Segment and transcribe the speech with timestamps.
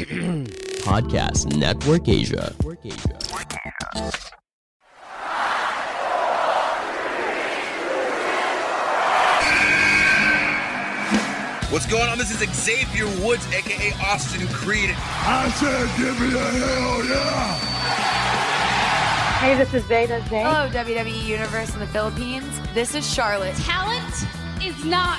[0.80, 2.54] Podcast Network Asia.
[11.70, 12.16] What's going on?
[12.16, 14.94] This is Xavier Woods, aka Austin Creed.
[14.96, 17.80] I said, give me a hell yeah!
[19.40, 20.46] Hey, this is Zeta Zane.
[20.46, 22.58] Hello, WWE Universe in the Philippines.
[22.72, 23.54] This is Charlotte.
[23.56, 24.26] Talent
[24.62, 25.18] is not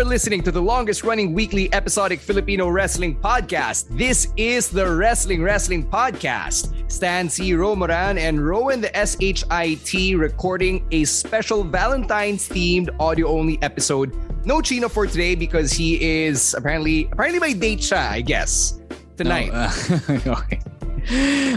[0.00, 3.84] You are listening to the longest running weekly episodic Filipino wrestling podcast.
[3.98, 6.72] This is the Wrestling Wrestling Podcast.
[6.90, 7.52] Stan C.
[7.52, 14.16] Romoran and Rowan the SHIT recording a special Valentine's themed audio only episode.
[14.46, 18.80] No Chino for today because he is apparently apparently by date siya, I guess.
[19.18, 19.52] Tonight.
[19.52, 20.60] No, uh, okay.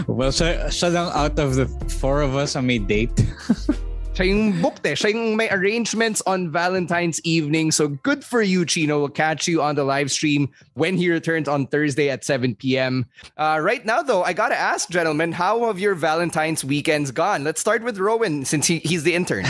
[0.06, 3.24] Well, siya, siya out of the four of us ang may date.
[4.14, 4.94] Siya yung booked eh.
[4.94, 7.74] Siya yung may arrangements on Valentine's evening.
[7.74, 9.00] So good for you, Chino.
[9.00, 13.06] We'll catch you on the live stream when he returns on Thursday at 7 p.m.
[13.36, 17.42] Uh, right now, though, I gotta ask, gentlemen, how have your Valentine's weekends gone?
[17.42, 19.46] Let's start with Rowan since he, he's the intern.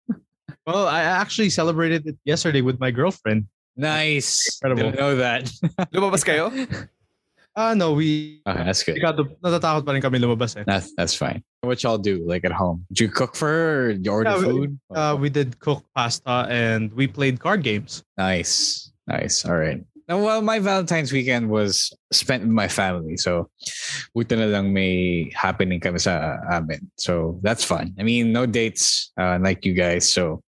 [0.66, 3.46] well, I actually celebrated it yesterday with my girlfriend.
[3.74, 4.60] Nice.
[4.60, 4.90] Incredible.
[4.90, 5.44] Didn't know that.
[5.96, 6.52] Lumabas kayo?
[7.56, 8.42] Ah, uh, no, we...
[8.46, 8.98] Okay, that's good.
[8.98, 10.64] Natatakot pa rin kami lumabas eh.
[10.66, 11.42] That's, that's fine.
[11.62, 12.84] What y'all do, like at home?
[12.90, 13.90] Did you cook for her?
[13.92, 14.78] You order yeah, food?
[14.90, 18.02] We, uh, we did cook pasta and we played card games.
[18.18, 18.90] Nice.
[19.06, 19.44] Nice.
[19.44, 19.84] All right.
[20.08, 23.16] Now, well, my Valentine's weekend was spent with my family.
[23.16, 23.48] So,
[24.12, 26.90] buti na lang may happening kami sa amin.
[26.98, 27.94] So, that's fun.
[27.98, 30.10] I mean, no dates uh, like you guys.
[30.10, 30.42] So,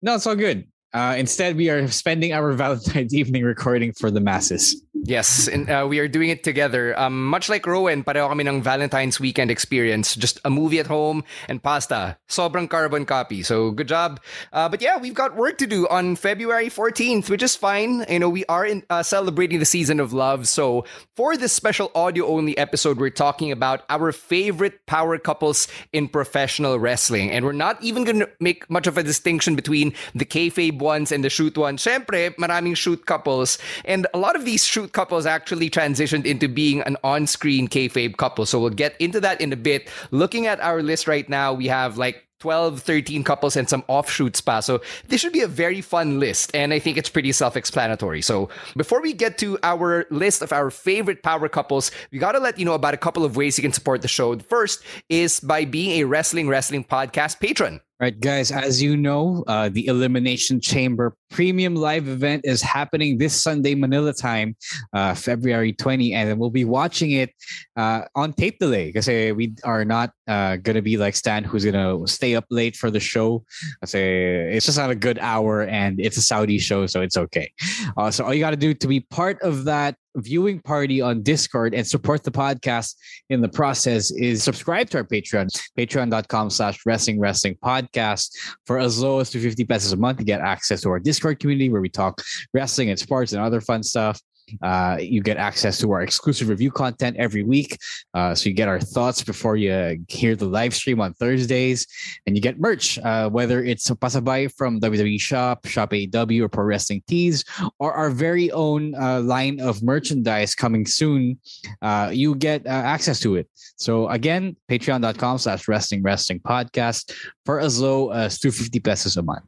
[0.00, 0.64] no, it's all good.
[0.94, 4.80] Uh, instead, we are spending our Valentine's evening recording for the masses.
[5.04, 6.98] Yes, and uh, we are doing it together.
[6.98, 10.14] Um, much like Rowan, pareho kami ng Valentine's weekend experience.
[10.14, 12.18] Just a movie at home and pasta.
[12.28, 13.42] Sobrang carbon copy.
[13.42, 14.20] So good job.
[14.52, 18.04] Uh, but yeah, we've got work to do on February 14th, which is fine.
[18.08, 20.48] You know, we are in, uh, celebrating the season of love.
[20.48, 20.84] So
[21.16, 26.78] for this special audio only episode, we're talking about our favorite power couples in professional
[26.78, 27.30] wrestling.
[27.30, 31.12] And we're not even going to make much of a distinction between the kayfabe ones
[31.12, 31.82] and the shoot ones.
[31.84, 33.58] Siyempre, maraming shoot couples.
[33.84, 38.46] And a lot of these shoot couples actually transitioned into being an on-screen kayfabe couple.
[38.46, 39.88] So we'll get into that in a bit.
[40.10, 44.40] Looking at our list right now, we have like 12, 13 couples and some offshoots
[44.40, 44.60] pa.
[44.60, 46.54] So this should be a very fun list.
[46.54, 48.22] And I think it's pretty self-explanatory.
[48.22, 52.38] So before we get to our list of our favorite power couples, we got to
[52.38, 54.34] let you know about a couple of ways you can support the show.
[54.34, 57.80] The first is by being a Wrestling Wrestling Podcast patron.
[58.00, 63.42] Right, guys, as you know, uh, the Elimination Chamber premium live event is happening this
[63.42, 64.54] Sunday, Manila time,
[64.92, 67.34] uh, February 20, and we'll be watching it
[67.76, 71.64] uh, on tape delay because we are not uh, going to be like Stan, who's
[71.64, 73.44] going to stay up late for the show.
[73.84, 77.52] Say it's just not a good hour and it's a Saudi show, so it's okay.
[77.96, 81.22] Uh, so all you got to do to be part of that viewing party on
[81.22, 82.94] Discord and support the podcast
[83.30, 88.30] in the process is subscribe to our Patreon, patreon.com slash wrestling wrestling podcast
[88.66, 91.70] for as low as 250 pesos a month to get access to our Discord community
[91.70, 92.22] where we talk
[92.54, 94.20] wrestling and sports and other fun stuff.
[94.62, 97.78] Uh, you get access to our exclusive review content every week.
[98.14, 101.86] Uh, so you get our thoughts before you hear the live stream on Thursdays.
[102.26, 106.48] And you get merch, uh, whether it's a pasabay from WWE Shop, Shop AEW, or
[106.48, 107.44] Pro Wrestling Tees,
[107.78, 111.38] or our very own uh, line of merchandise coming soon.
[111.82, 113.48] Uh, you get uh, access to it.
[113.76, 117.12] So again, patreon.com slash wrestling wrestling podcast
[117.44, 119.44] for as low as 250 pesos a month.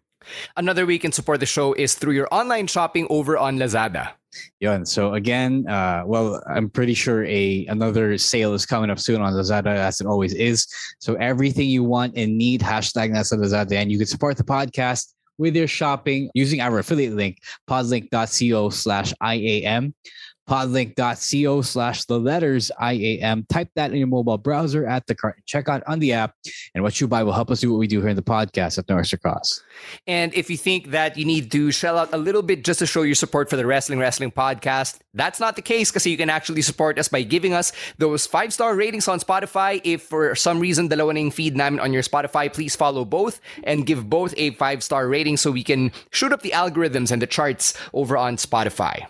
[0.57, 4.13] Another way you can support the show is through your online shopping over on Lazada.
[4.61, 9.21] Yeah, so again, uh, well, I'm pretty sure a another sale is coming up soon
[9.21, 10.67] on Lazada, as it always is.
[11.01, 15.13] So everything you want and need, hashtag Nasa Lazada, and you can support the podcast
[15.39, 17.39] with your shopping using our affiliate link,
[17.69, 19.95] podlink.co slash IAM
[20.49, 23.47] podlink.co slash the letters IAM.
[23.49, 26.35] Type that in your mobile browser at the cart checkout on the app.
[26.75, 28.79] And what you buy will help us do what we do here in the podcast
[28.79, 29.63] at no extra cost.
[30.07, 32.87] And if you think that you need to shell out a little bit just to
[32.87, 36.31] show your support for the Wrestling Wrestling podcast, that's not the case because you can
[36.31, 39.81] actually support us by giving us those five star ratings on Spotify.
[39.85, 43.87] If for some reason dalawa na feed namin on your Spotify, please follow both and
[43.87, 47.27] give both a five star rating so we can shoot up the algorithms and the
[47.27, 49.07] charts over on Spotify.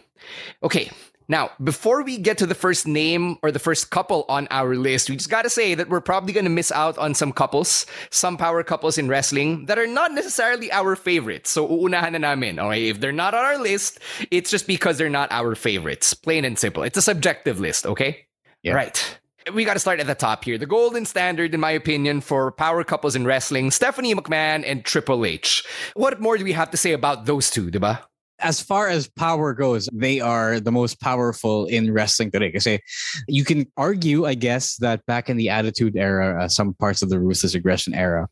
[0.63, 0.91] Okay,
[1.31, 5.09] now, before we get to the first name or the first couple on our list,
[5.09, 8.65] we just gotta say that we're probably gonna miss out on some couples, some power
[8.65, 11.51] couples in wrestling that are not necessarily our favorites.
[11.51, 12.89] So, uunahan na namin, okay?
[12.89, 14.01] If they're not on our list,
[14.33, 16.15] it's just because they're not our favorites.
[16.15, 16.83] Plain and simple.
[16.83, 18.27] It's a subjective list, okay?
[18.65, 18.75] Yeah.
[18.75, 19.19] Right.
[19.55, 20.59] We got to start at the top here.
[20.59, 25.25] The golden standard, in my opinion, for power couples in wrestling Stephanie McMahon and Triple
[25.25, 25.65] H.
[25.95, 28.03] What more do we have to say about those two, diba?
[28.41, 32.51] As far as power goes, they are the most powerful in wrestling today.
[32.51, 32.81] Kasi
[33.29, 37.11] you can argue, I guess, that back in the Attitude Era, uh, some parts of
[37.11, 38.29] the Ruthless Aggression era,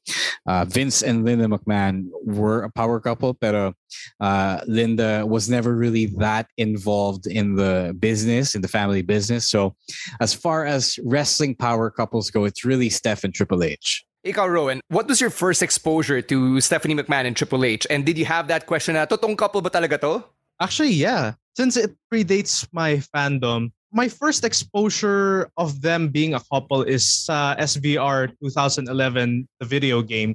[0.46, 3.74] uh, Vince and Linda McMahon were a power couple, but
[4.20, 9.48] uh, Linda was never really that involved in the business, in the family business.
[9.48, 9.74] So,
[10.20, 14.04] as far as wrestling power couples go, it's really Steph and Triple H.
[14.26, 17.86] Ikaw, Rowan, what was your first exposure to Stephanie McMahon and Triple H?
[17.88, 20.24] And did you have that question na, totong couple ba talaga to?
[20.58, 21.38] Actually, yeah.
[21.54, 27.54] Since it predates my fandom, my first exposure of them being a couple is uh,
[27.62, 30.34] SVR 2011, the video game.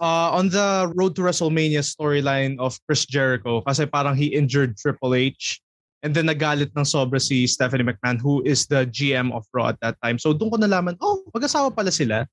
[0.00, 5.14] Uh, on the Road to WrestleMania storyline of Chris Jericho, kasi parang he injured Triple
[5.14, 5.58] H
[6.02, 9.78] and then nagalit ng sobra si Stephanie McMahon who is the GM of Raw at
[9.82, 10.18] that time.
[10.18, 12.26] So doon ko nalaman, oh, mag-asawa pala sila.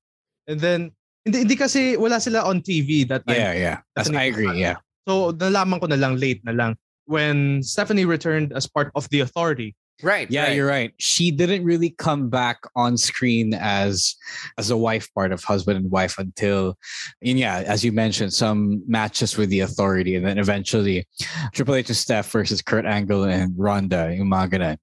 [0.46, 0.92] And then,
[1.24, 3.36] hindi, hindi kasi wala sila on TV that time.
[3.36, 3.78] Yeah, yeah.
[3.94, 4.76] That's, I agree, yeah.
[5.06, 6.76] So, nalaman ko na lang, late na lang,
[7.06, 9.74] when Stephanie returned as part of the authority.
[10.02, 10.30] Right.
[10.30, 10.54] Yeah, right.
[10.54, 10.92] you're right.
[10.98, 14.14] She didn't really come back on screen as
[14.58, 16.76] as a wife part of husband and wife until,
[17.24, 21.08] and yeah, as you mentioned, some matches with the authority, and then eventually
[21.54, 24.76] Triple H and Steph versus Kurt Angle and Ronda, yung mga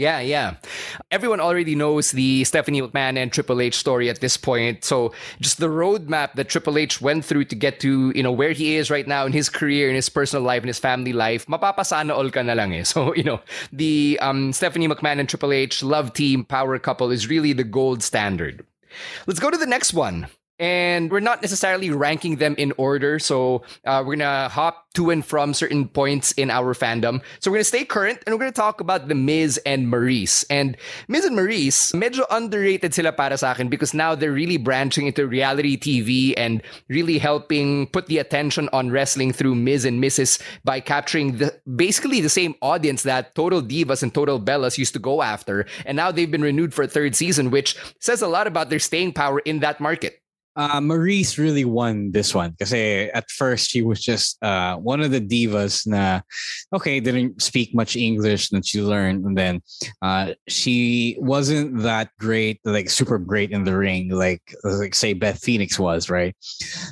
[0.00, 0.54] yeah, yeah.
[1.10, 4.82] Everyone already knows the Stephanie McMahon and Triple H story at this point.
[4.82, 5.12] So
[5.42, 8.76] just the roadmap that Triple H went through to get to, you know, where he
[8.76, 12.16] is right now in his career, in his personal life, in his family life, mapapasana
[12.16, 12.82] all na lang eh.
[12.90, 13.40] So, you know,
[13.74, 18.02] the um, Stephanie McMahon and Triple H love team power couple is really the gold
[18.02, 18.64] standard.
[19.26, 20.28] Let's go to the next one
[20.60, 23.18] and we're not necessarily ranking them in order.
[23.18, 27.22] So uh, we're gonna hop to and from certain points in our fandom.
[27.40, 30.44] So we're gonna stay current and we're gonna talk about the Miz and Maryse.
[30.50, 30.76] And
[31.08, 35.26] Miz and Maryse, medyo underrated sila para sa akin because now they're really branching into
[35.26, 40.42] reality TV and really helping put the attention on wrestling through Miz and Mrs.
[40.62, 45.00] by capturing the basically the same audience that Total Divas and Total Bellas used to
[45.00, 45.64] go after.
[45.86, 48.78] And now they've been renewed for a third season, which says a lot about their
[48.78, 50.20] staying power in that market
[50.56, 55.10] uh, Maryse really won this one because at first she was just uh, one of
[55.10, 56.20] the divas na
[56.74, 59.62] okay didn't speak much English that she learned and then
[60.02, 65.38] uh, she wasn't that great like super great in the ring like like say Beth
[65.38, 66.34] Phoenix was right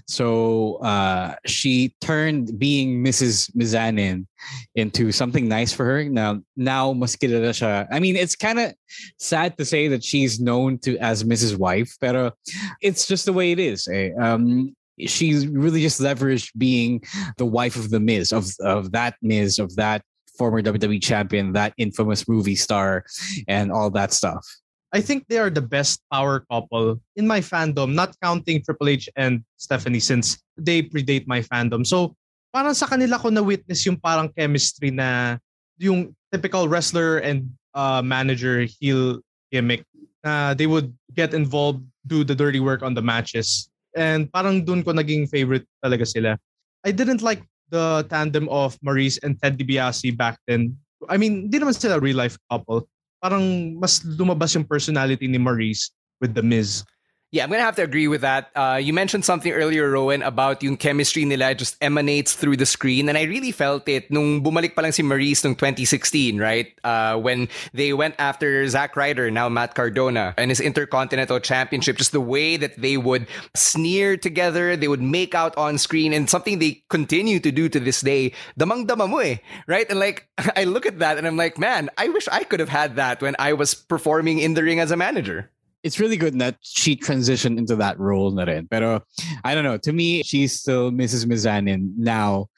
[0.07, 3.51] so uh, she turned being Mrs.
[3.57, 4.27] Mizanin
[4.75, 6.04] into something nice for her.
[6.04, 7.87] Now, now mas siya.
[7.90, 8.75] I mean, it's kind of
[9.18, 11.57] sad to say that she's known to as Mrs.
[11.59, 12.35] Wife, but
[12.80, 13.88] it's just the way it is.
[13.88, 14.11] Eh?
[14.21, 14.75] Um,
[15.07, 17.02] she's really just leveraged being
[17.37, 20.02] the wife of the Miz, of of that Miz, of that
[20.37, 23.04] former WWE champion, that infamous movie star,
[23.49, 24.47] and all that stuff.
[24.92, 29.09] I think they are the best power couple in my fandom, not counting Triple H
[29.16, 31.87] and Stephanie since they predate my fandom.
[31.87, 32.16] So
[32.52, 35.38] parang sa kanila ko na-witness yung parang chemistry na
[35.78, 39.21] yung typical wrestler and uh, manager heel
[39.52, 39.85] gimmick
[40.25, 43.71] na uh, they would get involved, do the dirty work on the matches.
[43.95, 46.37] And parang dun ko naging favorite talaga sila.
[46.85, 50.76] I didn't like the tandem of Maryse and Ted DiBiase back then.
[51.09, 52.88] I mean, hindi naman sila real life couple.
[53.23, 55.90] Parang mas lumabas yung personality ni Maryse
[56.21, 56.83] with The Miz.
[57.30, 58.49] Yeah, I'm gonna have to agree with that.
[58.56, 63.06] Uh, you mentioned something earlier, Rowan, about yung chemistry nila just emanates through the screen,
[63.06, 66.73] and I really felt it nung bumalik pa lang si Maryse nung 2016, right?
[66.85, 72.12] Uh, when they went after Zack Ryder, now Matt Cardona, and his Intercontinental Championship, just
[72.12, 76.58] the way that they would sneer together, they would make out on screen, and something
[76.58, 78.32] they continue to do to this day.
[78.58, 79.85] Damang dama eh, right?
[79.90, 82.73] And like, I look at that and I'm like, man, I wish I could have
[82.73, 85.52] had that when I was performing in the ring as a manager
[85.88, 88.68] it's really good that she transitioned into that role na rin.
[88.68, 89.00] Pero
[89.42, 89.78] I don't know.
[89.78, 91.25] To me, she's still Mrs.
[91.25, 92.49] Mizanin now.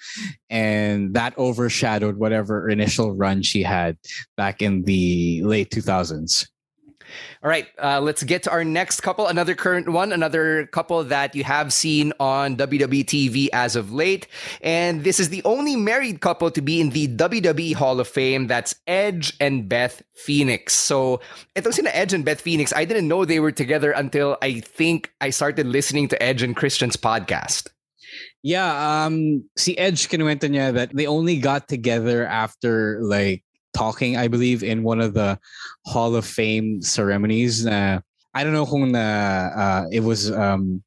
[0.51, 3.97] And that overshadowed whatever initial run she had
[4.37, 6.49] back in the late 2000s.
[7.43, 9.27] All right, uh, let's get to our next couple.
[9.27, 14.27] Another current one, another couple that you have seen on WWE TV as of late.
[14.61, 18.47] And this is the only married couple to be in the WWE Hall of Fame.
[18.47, 20.75] That's Edge and Beth Phoenix.
[20.75, 21.21] So,
[21.57, 25.13] itong sina Edge and Beth Phoenix, I didn't know they were together until I think
[25.21, 27.69] I started listening to Edge and Christian's podcast.
[28.43, 34.29] Yeah, um, see Edge kinuwento niya that they only got together after like talking, I
[34.29, 35.39] believe, in one of the
[35.87, 37.67] Hall of Fame ceremonies.
[37.67, 38.01] Uh,
[38.35, 40.83] I don't know kung na, uh, it was um,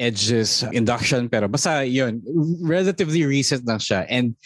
[0.00, 2.22] Edge's induction, pero basta yun,
[2.60, 4.06] relatively recent lang siya.
[4.08, 4.36] And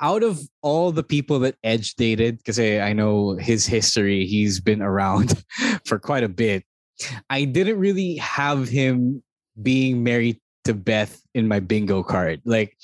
[0.00, 4.82] out of all the people that Edge dated, because I know his history, he's been
[4.82, 5.42] around
[5.86, 6.64] for quite a bit.
[7.30, 9.22] I didn't really have him
[9.62, 12.44] being married to Beth in my bingo card.
[12.44, 12.76] Like,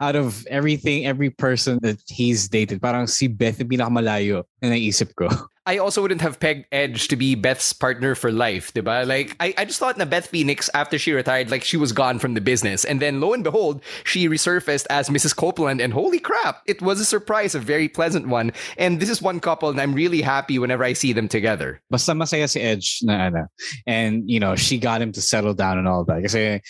[0.00, 5.18] out of everything, every person that he's dated, parang si Beth yung pinakamalayo na naisip
[5.18, 5.26] ko.
[5.66, 9.06] I also wouldn't have pegged Edge to be Beth's partner for life, diba?
[9.06, 12.18] Like, I, I just thought na Beth Phoenix, after she retired, like, she was gone
[12.18, 12.84] from the business.
[12.84, 15.34] And then, lo and behold, she resurfaced as Mrs.
[15.34, 15.80] Copeland.
[15.80, 18.52] And holy crap, it was a surprise, a very pleasant one.
[18.76, 21.80] And this is one couple, and I'm really happy whenever I see them together.
[21.90, 23.46] Basta masaya si Edge na ano.
[23.86, 26.22] And, you know, she got him to settle down and all that.
[26.22, 26.60] Kasi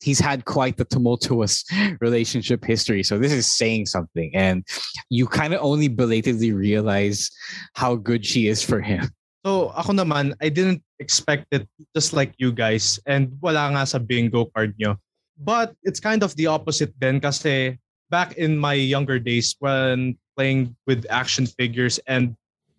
[0.00, 1.64] he's had quite the tumultuous
[2.00, 3.02] relationship history.
[3.02, 4.30] So this is saying something.
[4.32, 4.64] And
[5.10, 7.30] you kind of only belatedly realize
[7.74, 9.08] how good she is for him.
[9.44, 13.98] So ako naman, I didn't expect it just like you guys and wala nga sa
[14.00, 14.96] bingo card nyo.
[15.36, 17.76] But it's kind of the opposite then kasi
[18.08, 22.36] back in my younger days when playing with action figures and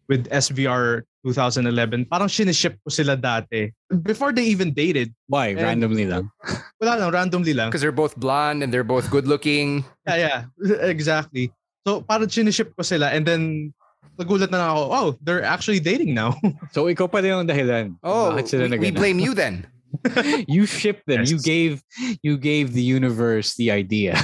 [0.08, 3.74] with SVR 2011, parang siniship ko sila dati.
[4.06, 5.14] Before they even dated.
[5.28, 5.58] Why?
[5.58, 6.30] And randomly lang?
[6.82, 7.70] Wala lang, randomly lang.
[7.70, 9.84] Because they're both blonde and they're both good looking.
[10.06, 10.40] Yeah, yeah.
[10.86, 11.52] Exactly.
[11.86, 13.74] So parang siniship ko sila and then
[14.20, 16.36] nagulat na ako, oh, they're actually dating now.
[16.76, 17.98] so ikaw pa yung dahilan.
[18.04, 19.68] Oh, we, we blame you then.
[20.48, 21.24] you shipped them.
[21.24, 21.32] Yes.
[21.32, 21.74] You gave
[22.22, 24.20] you gave the universe the idea.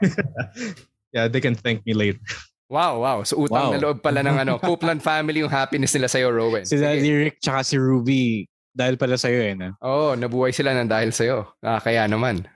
[1.12, 2.20] yeah, they can thank me later.
[2.68, 3.22] Wow, wow.
[3.22, 3.72] So utang wow.
[3.76, 6.64] na loob pala ng ano, Copeland family yung happiness nila sa'yo, Rowan.
[6.64, 9.54] Si Daddy Rick tsaka si Ruby dahil pala sa'yo eh.
[9.54, 9.76] No?
[9.78, 11.46] Oh, nabuhay sila ng dahil sa'yo.
[11.62, 12.48] Ah, kaya naman.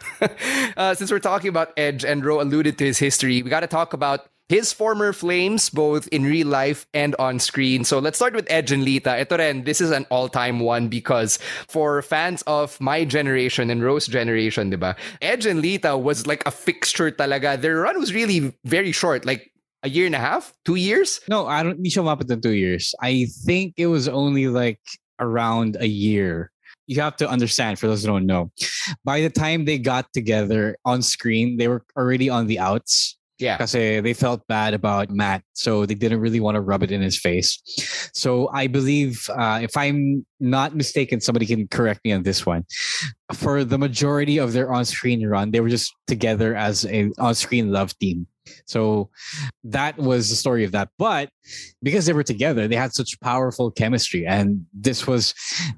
[0.74, 3.70] uh, since we're talking about Edge and Ro alluded to his history, we got to
[3.70, 7.84] talk about his former flames, both in real life and on screen.
[7.84, 9.20] So let's start with Edge and Lita.
[9.20, 11.38] Ito rin, this is an all-time one because
[11.68, 14.96] for fans of my generation and Rose generation, diba?
[15.20, 17.60] Edge and Lita was like a fixture talaga.
[17.60, 19.52] Their run was really very short, like
[19.82, 21.20] a year and a half, two years.
[21.28, 21.76] No, I don't.
[21.76, 22.94] Hindi siya umabot two years.
[23.02, 24.80] I think it was only like
[25.20, 26.50] around a year.
[26.86, 28.50] You have to understand for those who don't know.
[29.04, 33.17] By the time they got together on screen, they were already on the outs.
[33.38, 33.56] Yeah.
[33.56, 35.42] Because they felt bad about Matt.
[35.52, 37.62] So they didn't really want to rub it in his face.
[38.12, 42.64] So I believe, uh, if I'm not mistaken, somebody can correct me on this one.
[43.32, 47.34] For the majority of their on screen run, they were just together as a on
[47.34, 48.26] screen love team.
[48.66, 49.10] So
[49.64, 50.88] that was the story of that.
[50.98, 51.30] But
[51.82, 54.26] because they were together, they had such powerful chemistry.
[54.26, 55.34] And this was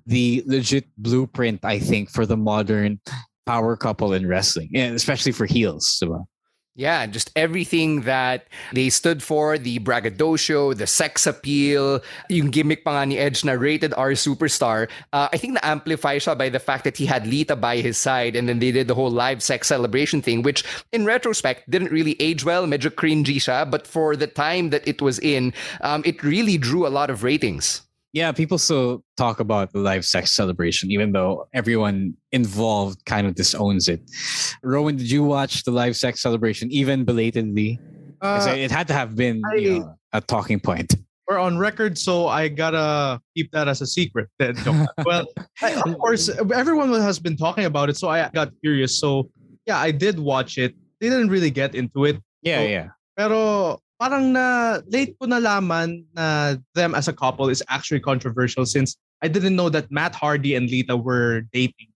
[0.06, 3.00] the legit blueprint, I think, for the modern
[3.44, 5.86] power couple in wrestling, and especially for heels.
[5.88, 6.28] So,
[6.74, 13.04] yeah, just everything that they stood for, the braggadocio, the sex appeal, yung gimmick pa
[13.04, 14.88] ni Edge na rated R superstar.
[15.12, 18.36] Uh, I think na-amplify siya by the fact that he had Lita by his side
[18.36, 22.16] and then they did the whole live sex celebration thing, which in retrospect didn't really
[22.20, 26.22] age well, medyo cringy siya, but for the time that it was in, um, it
[26.22, 30.90] really drew a lot of ratings yeah, people still talk about the live sex celebration,
[30.90, 34.00] even though everyone involved kind of disowns it.
[34.62, 37.78] Rowan, did you watch the live sex celebration, even belatedly?
[38.20, 40.94] Uh, it had to have been I, you know, a talking point.
[41.28, 44.28] We're on record, so I gotta keep that as a secret.
[44.40, 45.26] well,
[45.62, 48.98] I, of course, everyone has been talking about it, so I got curious.
[48.98, 49.30] So,
[49.66, 50.74] yeah, I did watch it.
[51.00, 52.20] They didn't really get into it.
[52.42, 52.88] Yeah, so, yeah.
[53.16, 58.96] Pero parang na late ko nalaman na them as a couple is actually controversial since
[59.20, 61.92] I didn't know that Matt Hardy and Lita were dating.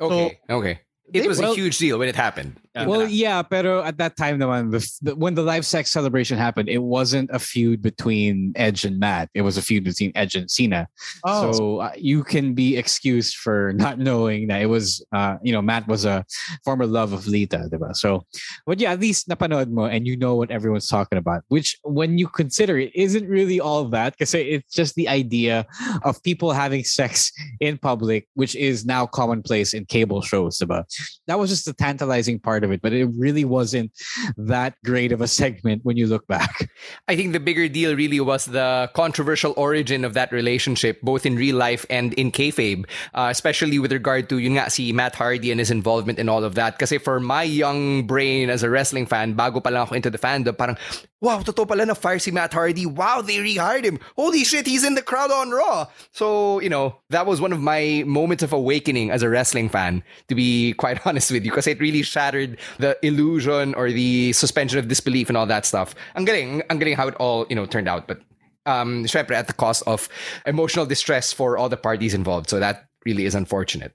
[0.00, 0.78] Okay, so, okay.
[1.12, 2.54] It was well, a huge deal when it happened.
[2.74, 6.68] Well, yeah, pero at that time, naman, the, the, when the live sex celebration happened,
[6.68, 9.28] it wasn't a feud between Edge and Matt.
[9.34, 10.86] It was a feud between Edge and Cena.
[11.24, 11.50] Oh.
[11.50, 15.60] So uh, you can be excused for not knowing that it was, uh, you know,
[15.60, 16.24] Matt was a
[16.64, 17.94] former love of Lita, diba?
[17.96, 18.24] So,
[18.66, 21.42] but yeah, at least napanood mo and you know what everyone's talking about.
[21.48, 25.66] Which, when you consider it, isn't really all that because it's just the idea
[26.02, 30.84] of people having sex in public, which is now commonplace in cable shows, diba?
[31.26, 33.90] That was just the tantalizing part of it, but it really wasn't
[34.36, 36.70] that great of a segment when you look back.
[37.08, 41.36] I think the bigger deal really was the controversial origin of that relationship, both in
[41.36, 45.60] real life and in kayfabe, uh, especially with regard to yun nga, Matt Hardy and
[45.60, 46.78] his involvement in all of that.
[46.78, 50.18] Because for my young brain as a wrestling fan, bago pa lang ako into the
[50.18, 50.76] fandom, parang,
[51.20, 52.86] wow, totoo pala na fire si Matt Hardy.
[52.86, 53.98] Wow, they rehired him.
[54.16, 55.86] Holy shit, he's in the crowd on Raw.
[56.12, 60.02] So, you know, that was one of my moments of awakening as a wrestling fan,
[60.28, 64.78] to be quite honest with you, because it really shattered the illusion or the suspension
[64.78, 65.94] of disbelief and all that stuff.
[66.16, 68.08] Ang galing, ang galing how it all, you know, turned out.
[68.08, 68.20] But
[68.66, 70.08] um, syempre at the cost of
[70.46, 72.48] emotional distress for all the parties involved.
[72.50, 73.92] So that really is unfortunate.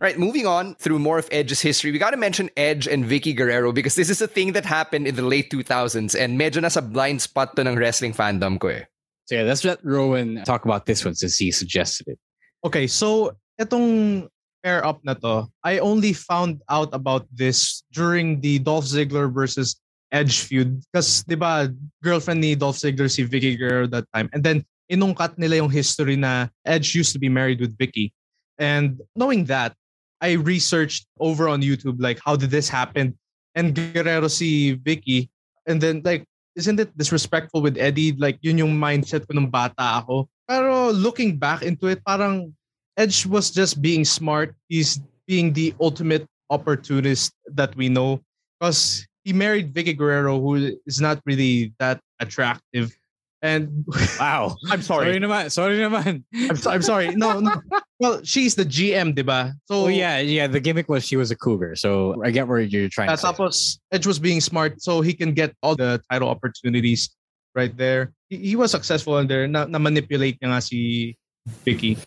[0.00, 3.04] All right, moving on through more of Edge's history, we got to mention Edge and
[3.04, 6.62] Vickie Guerrero because this is a thing that happened in the late 2000s and medyo
[6.62, 8.84] nasa blind spot to ng wrestling fandom ko eh.
[9.26, 12.18] So yeah, let's let Rowan talk about this one since he suggested it.
[12.64, 14.28] Okay, so itong
[14.64, 19.76] pair up na to, I only found out about this during the Dolph Ziggler versus
[20.10, 20.80] Edge feud.
[20.88, 21.68] Because, di ba,
[22.02, 24.32] girlfriend ni Dolph Ziggler si Vicky Guerrero that time.
[24.32, 28.16] And then, inungkat nila yung history na Edge used to be married with Vicky.
[28.56, 29.76] And knowing that,
[30.24, 33.18] I researched over on YouTube, like, how did this happen?
[33.54, 35.28] And Guerrero si Vicky.
[35.68, 36.24] And then, like,
[36.56, 38.16] isn't it disrespectful with Eddie?
[38.16, 40.30] Like, yun yung mindset ko nung bata ako.
[40.48, 42.54] Pero looking back into it, parang
[42.96, 44.54] Edge was just being smart.
[44.68, 48.20] He's being the ultimate opportunist that we know.
[48.60, 52.96] Because he married Vickie Guerrero, who is not really that attractive.
[53.42, 53.84] And
[54.20, 55.06] wow, I'm sorry.
[55.06, 55.52] Sorry naman.
[55.52, 56.24] Sorry naman.
[56.48, 57.14] I'm, so, I'm sorry.
[57.14, 57.60] No, no.
[58.00, 59.54] Well, she's the GM, diba?
[59.70, 60.48] So oh yeah, yeah.
[60.48, 61.76] The gimmick was she was a cougar.
[61.76, 63.22] So I get where you're trying uh, to.
[63.22, 63.28] Say.
[63.28, 67.14] Tapos Edge was being smart, so he can get all the title opportunities
[67.54, 68.12] right there.
[68.28, 69.46] He, he was successful in there.
[69.46, 71.16] Na, na manipulate niya nga si
[71.66, 71.98] Vickie.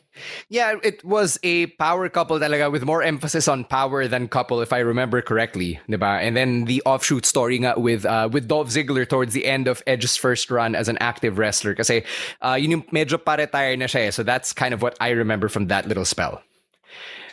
[0.49, 4.73] Yeah, it was a power couple talaga with more emphasis on power than couple, if
[4.73, 6.19] I remember correctly, diba?
[6.19, 9.83] And then the offshoot story nga with uh, with Dolph Ziggler towards the end of
[9.85, 11.75] Edge's first run as an active wrestler.
[11.75, 12.03] Kasi
[12.41, 14.09] uh, yun yung medyo pa-retire na siya eh.
[14.09, 16.41] So that's kind of what I remember from that little spell.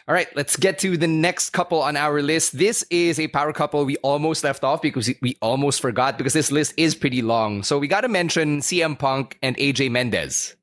[0.07, 2.59] All right, let's get to the next couple on our list.
[2.59, 6.53] This is a power couple we almost left off because we almost forgot because this
[6.53, 7.63] list is pretty long.
[7.63, 10.57] So we got to mention CM Punk and AJ Mendez.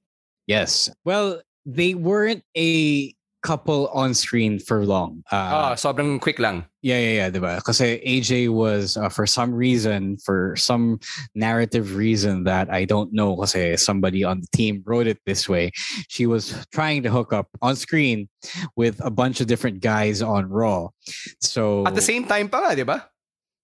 [0.52, 0.92] Yes.
[1.06, 5.24] Well, they weren't a couple on screen for long.
[5.32, 6.66] Uh, oh, sobrang quick lang.
[6.82, 7.64] Yeah, yeah, yeah, diba?
[7.64, 11.00] Kasi AJ was uh, for some reason, for some
[11.36, 15.72] narrative reason that I don't know, kasi somebody on the team wrote it this way.
[16.10, 18.28] She was trying to hook up on screen
[18.76, 20.90] with a bunch of different guys on Raw.
[21.40, 23.00] So at the same time pa nga, diba?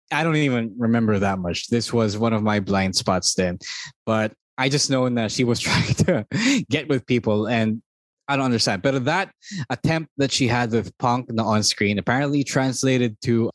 [0.07, 1.67] I don't even remember that much.
[1.67, 3.59] This was one of my blind spots then.
[4.05, 6.25] But I just know that she was trying to
[6.69, 7.81] get with people and
[8.27, 8.81] I don't understand.
[8.81, 9.31] But that
[9.69, 13.49] attempt that she had with Punk on screen apparently translated to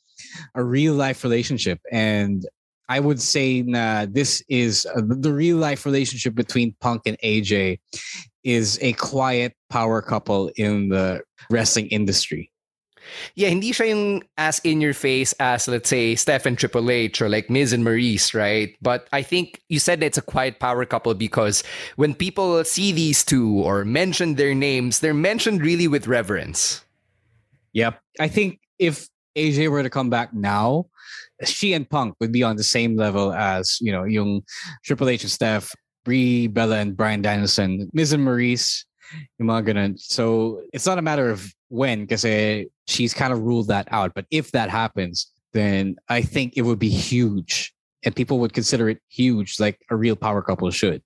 [0.55, 1.81] a real life relationship.
[1.91, 2.47] And
[2.88, 7.81] I would say that this is uh, the real life relationship between Punk and AJ
[8.45, 12.52] is a quiet power couple in the wrestling industry.
[13.35, 17.21] Yeah, hindi siya yung as in your face as let's say Steph and Triple H
[17.21, 18.77] or like Miz and Maryse, right?
[18.81, 21.62] But I think you said it's a quiet power couple because
[21.97, 26.85] when people see these two or mention their names, they're mentioned really with reverence.
[27.73, 28.01] Yep.
[28.21, 30.87] I think if AJ were to come back now,
[31.45, 34.43] she and Punk would be on the same level as, you know, yung
[34.85, 35.73] Triple H and Steph,
[36.05, 38.85] Brie, Bella, and Bryan Danielson, Miz and Maryse.
[39.97, 42.24] So it's not a matter of when, because
[42.87, 44.12] she's kind of ruled that out.
[44.14, 48.88] But if that happens, then I think it would be huge, and people would consider
[48.88, 51.02] it huge, like a real power couple should.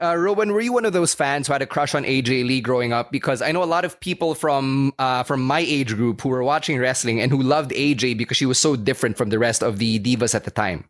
[0.00, 2.60] Uh, Rowan, were you one of those fans who had a crush on AJ Lee
[2.60, 3.12] growing up?
[3.12, 6.42] Because I know a lot of people from uh, from my age group who were
[6.42, 9.78] watching wrestling and who loved AJ because she was so different from the rest of
[9.78, 10.88] the divas at the time.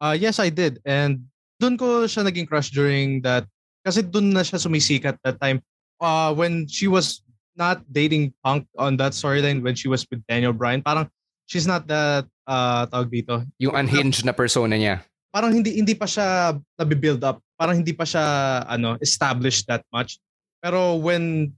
[0.00, 0.78] Uh, yes, I did.
[0.84, 1.26] And
[1.58, 3.48] dun ko siya naging crush during that.
[3.84, 5.60] Kasi dun na siya sumisikat that time.
[5.98, 7.22] Uh, when she was
[7.58, 10.80] not dating Punk on that storyline when she was with Daniel Bryan.
[10.80, 11.10] Parang
[11.50, 13.44] she's not that uh tawag dito.
[13.58, 15.02] Yung unhinged na persona niya.
[15.34, 17.42] Parang hindi hindi pa siya nabi-build up.
[17.58, 20.16] Parang hindi pa siya ano established that much.
[20.62, 21.52] Pero when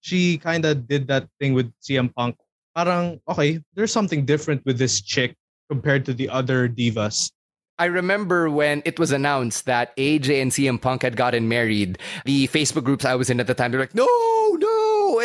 [0.00, 2.36] she kind of did that thing with CM Punk,
[2.74, 5.34] parang, okay, there's something different with this chick
[5.68, 7.30] compared to the other divas.
[7.78, 12.48] I remember when it was announced that AJ and CM Punk had gotten married, the
[12.48, 14.06] Facebook groups I was in at the time, they're like, no,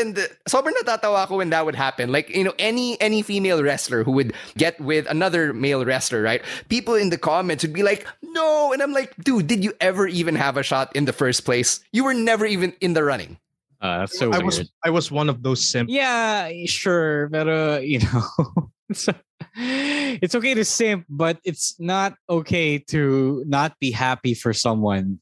[0.03, 0.09] no.
[0.09, 2.11] And uh, sobrang natatawa ako when that would happen.
[2.11, 6.41] Like, you know, any any female wrestler who would get with another male wrestler, right?
[6.69, 8.73] People in the comments would be like, no.
[8.73, 11.79] And I'm like, dude, did you ever even have a shot in the first place?
[11.91, 13.37] You were never even in the running.
[13.81, 14.45] Uh, that's so I weird.
[14.45, 15.91] was I was one of those simps.
[15.91, 18.71] Yeah, sure, but uh, you know,
[19.55, 25.19] it's, okay to simp, but it's not okay to not be happy for someone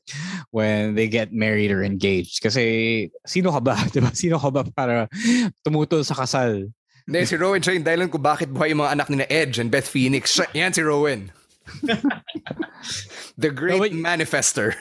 [0.52, 2.42] when they get married or engaged.
[2.42, 3.76] Kasi sino ka ba?
[3.94, 4.16] Diba?
[4.16, 5.08] Sino ka ba para
[5.64, 6.72] tumutol sa kasal?
[7.08, 9.58] Hindi, si Rowan siya yung dahilan kung bakit buhay yung mga anak ni na Edge
[9.58, 10.38] and Beth Phoenix.
[10.38, 11.34] Siya, yan si Rowan.
[13.42, 14.76] the great manifester.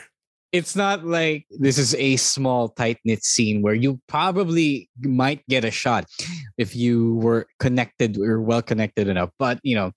[0.53, 5.65] It's not like this is a small, tight knit scene where you probably might get
[5.65, 6.07] a shot
[6.59, 9.31] if you were connected or well connected enough.
[9.39, 9.93] But you know,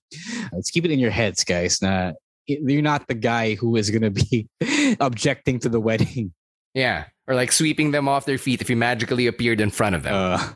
[0.52, 1.82] let's keep it in your heads, guys.
[1.82, 2.12] Na
[2.46, 4.48] you're not the guy who is gonna be
[5.00, 6.32] objecting to the wedding.
[6.74, 7.06] Yeah.
[7.26, 10.14] Or like sweeping them off their feet if you magically appeared in front of them.
[10.14, 10.52] Uh,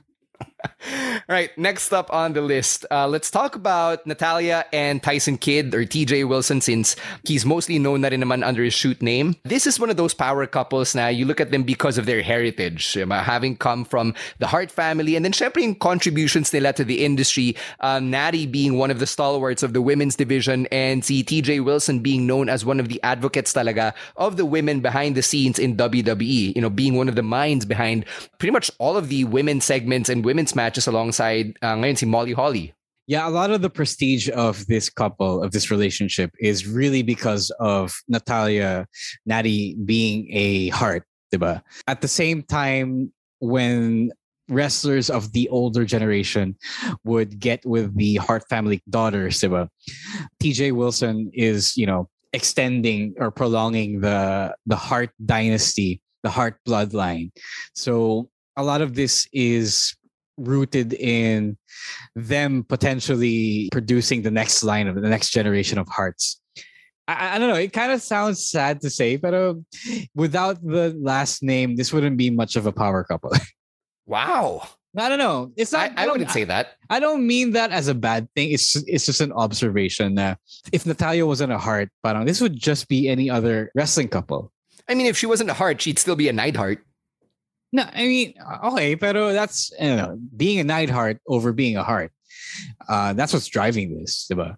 [1.28, 5.84] right, next up on the list, uh, let's talk about Natalya and Tyson Kidd or
[5.84, 9.36] TJ Wilson since he's mostly known na rin naman under his shoot name.
[9.44, 12.22] This is one of those power couples na you look at them because of their
[12.22, 17.56] heritage, having come from the Hart family and then yung contributions nila to the industry.
[17.80, 22.00] Um, Natty being one of the stalwarts of the women's division and si TJ Wilson
[22.00, 25.76] being known as one of the advocates talaga of the women behind the scenes in
[25.76, 28.04] WWE, you know, being one of the minds behind
[28.38, 32.32] pretty much all of the women's segments and women's matches alongside uh, ngayon si Molly
[32.32, 32.74] Holly.
[33.06, 37.50] Yeah, a lot of the prestige of this couple, of this relationship, is really because
[37.58, 38.86] of Natalya
[39.24, 41.62] Natty being a Hart, diba?
[41.86, 44.12] At the same time, when
[44.50, 46.56] wrestlers of the older generation
[47.04, 49.68] would get with the Hart family daughters, diba?
[50.42, 57.32] TJ Wilson is, you know, extending or prolonging the the Hart dynasty, the Hart bloodline.
[57.72, 59.94] So a lot of this is
[60.38, 61.58] rooted in
[62.14, 66.40] them potentially producing the next line of the next generation of Harts.
[67.06, 67.56] I, I don't know.
[67.56, 69.54] It kind of sounds sad to say, but uh,
[70.14, 73.32] without the last name, this wouldn't be much of a power couple.
[74.08, 74.66] Wow.
[74.96, 75.52] I don't know.
[75.56, 75.92] It's not.
[75.96, 76.76] I, I wouldn't say that.
[76.88, 78.50] I don't mean that as a bad thing.
[78.52, 80.38] It's just, it's just an observation that
[80.72, 84.50] if Natalya wasn't a Hart, parang this would just be any other wrestling couple.
[84.88, 86.78] I mean, if she wasn't a Hart, she'd still be a Neidhart.
[87.72, 92.12] No, I mean, okay, pero that's you know, being a Neidhart over being a Hart.
[92.88, 94.56] Uh, that's what's driving this, diba?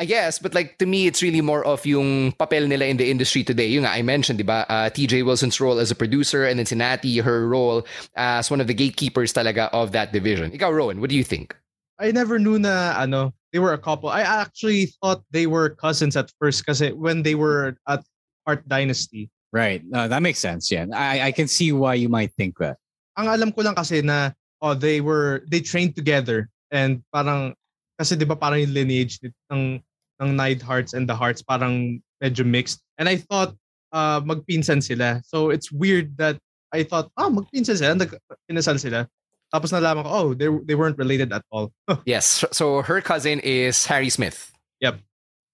[0.00, 3.08] I guess, but like to me, it's really more of yung papel nila in the
[3.08, 3.68] industry today.
[3.68, 4.66] Yung nga, I mentioned, diba?
[4.68, 8.60] Uh, TJ Wilson's role as a producer and then si Natty, her role as one
[8.60, 10.50] of the gatekeepers talaga of that division.
[10.50, 11.54] Ikaw, Rowan, what do you think?
[12.00, 14.08] I never knew na ano, they were a couple.
[14.08, 18.02] I actually thought they were cousins at first because when they were at
[18.46, 19.30] Hart Dynasty.
[19.52, 19.82] Right.
[19.92, 20.70] Uh, that makes sense.
[20.70, 22.76] Yeah, I, I can see why you might think that.
[23.16, 27.56] Ang alam ko lang kasi na oh, they were they trained together and parang
[27.96, 29.18] kasi 'di ba parang yung lineage
[29.50, 29.80] ng
[30.20, 32.84] ng Neidharts and the Harts parang medyo mixed.
[33.00, 33.56] And I thought
[33.90, 35.24] uh magpinsan sila.
[35.24, 36.36] So it's weird that
[36.72, 38.12] I thought, oh, magpinsan sila, nag
[38.44, 39.08] pinasal sila.
[39.48, 41.72] Tapos nalaman ko, oh, they they weren't related at all.
[42.04, 42.44] Yes.
[42.52, 44.52] So her cousin is Harry Smith.
[44.84, 45.00] Yep.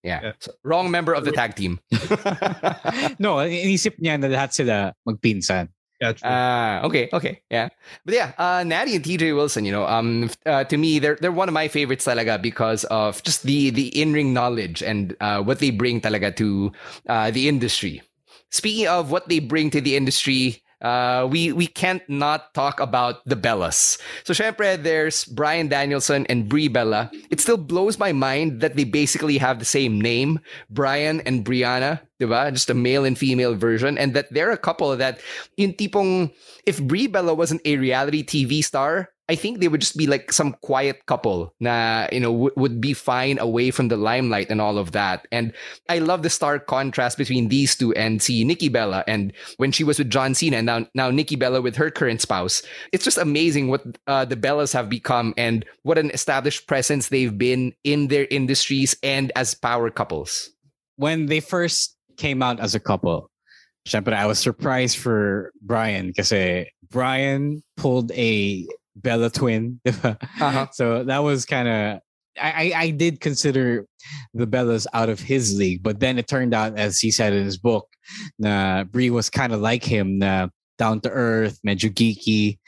[0.04, 0.32] Yeah.
[0.38, 1.80] So, wrong member of the tag team.
[3.18, 5.72] no, inisip niya na lahat sila magpinsan.
[6.00, 6.28] Yeah, true.
[6.28, 7.72] Ah, okay, okay, yeah.
[8.04, 11.32] But yeah, uh, Natty and TJ Wilson, you know, um, uh, to me, they're they're
[11.32, 15.40] one of my favorites talaga because of just the the in ring knowledge and uh,
[15.40, 16.70] what they bring talaga to
[17.08, 18.02] uh, the industry.
[18.50, 23.24] Speaking of what they bring to the industry, uh, we we can't not talk about
[23.24, 23.96] the Bellas.
[24.22, 27.10] So, syempre, there's Bryan Danielson and Brie Bella.
[27.30, 32.04] It still blows my mind that they basically have the same name, Brian and Brianna,
[32.20, 32.52] diba?
[32.52, 35.20] Just a male and female version, and that they're a couple that,
[35.56, 36.30] in tipong,
[36.66, 39.08] if Brie Bella wasn't a reality TV star.
[39.28, 42.80] I think they would just be like some quiet couple na you know w- would
[42.80, 45.26] be fine away from the limelight and all of that.
[45.32, 45.52] And
[45.88, 49.82] I love the stark contrast between these two and see Nikki Bella and when she
[49.82, 52.62] was with John Cena and now now Nikki Bella with her current spouse.
[52.92, 57.37] It's just amazing what uh, the Bellas have become and what an established presence they've
[57.37, 60.50] been in their industries and as power couples.
[60.96, 63.30] When they first came out as a couple,
[63.92, 66.32] I was surprised for Brian because
[66.90, 69.80] Brian pulled a Bella twin.
[70.40, 70.66] Uh-huh.
[70.72, 72.00] So that was kind of
[72.40, 73.87] I, I did consider
[74.33, 77.44] the Bellas out of his league, but then it turned out, as he said in
[77.44, 77.88] his book,
[78.38, 82.59] na Brie was kind of like him, na down to earth, medyo geeky,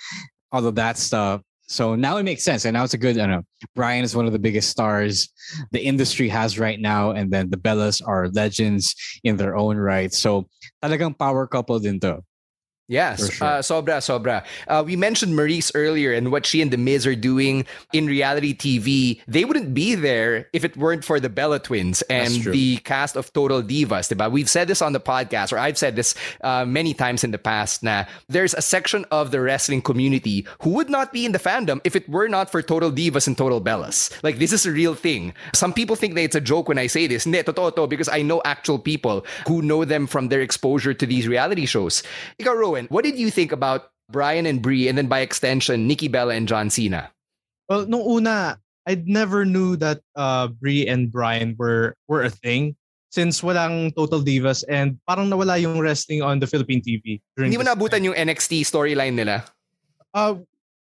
[0.53, 1.43] all of that stuff.
[1.69, 2.65] So now it makes sense.
[2.65, 3.43] And now it's a good, I don't know,
[3.75, 5.29] Brian is one of the biggest stars
[5.73, 7.11] the industry has right now.
[7.11, 10.15] And then the Bellas are legends in their own right.
[10.15, 10.47] So
[10.83, 12.23] talagang power couple din to.
[12.89, 13.47] Yes, sure.
[13.47, 14.45] uh, sobra, sobra.
[14.69, 18.55] Uh, we mentioned Maryse earlier and what she and The Miz are doing in reality
[18.55, 19.21] TV.
[19.27, 23.33] They wouldn't be there if it weren't for the Bella twins and the cast of
[23.33, 24.07] Total Divas.
[24.07, 24.31] Diba?
[24.31, 27.39] We've said this on the podcast, or I've said this uh, many times in the
[27.39, 27.83] past.
[27.83, 31.81] Na there's a section of the wrestling community who would not be in the fandom
[31.83, 34.15] if it were not for Total Divas and Total Bellas.
[34.23, 35.35] Like this is a real thing.
[35.55, 37.25] Some people think that it's a joke when I say this.
[37.25, 41.05] Hindi, totoo to, because I know actual people who know them from their exposure to
[41.07, 42.05] these reality shows.
[42.39, 46.35] Ikaw, What did you think about Brian and Brie, and then by extension, Nikki Bella
[46.35, 47.11] and John Cena?
[47.69, 52.77] Well, no una, I never knew that uh, Brie and Brian were were a thing
[53.11, 57.19] since walang Total Divas and parang nawala yung wrestling on the Philippine TV.
[57.35, 59.43] Hindi mo nabutan yung NXT storyline nila?
[60.15, 60.37] Uh,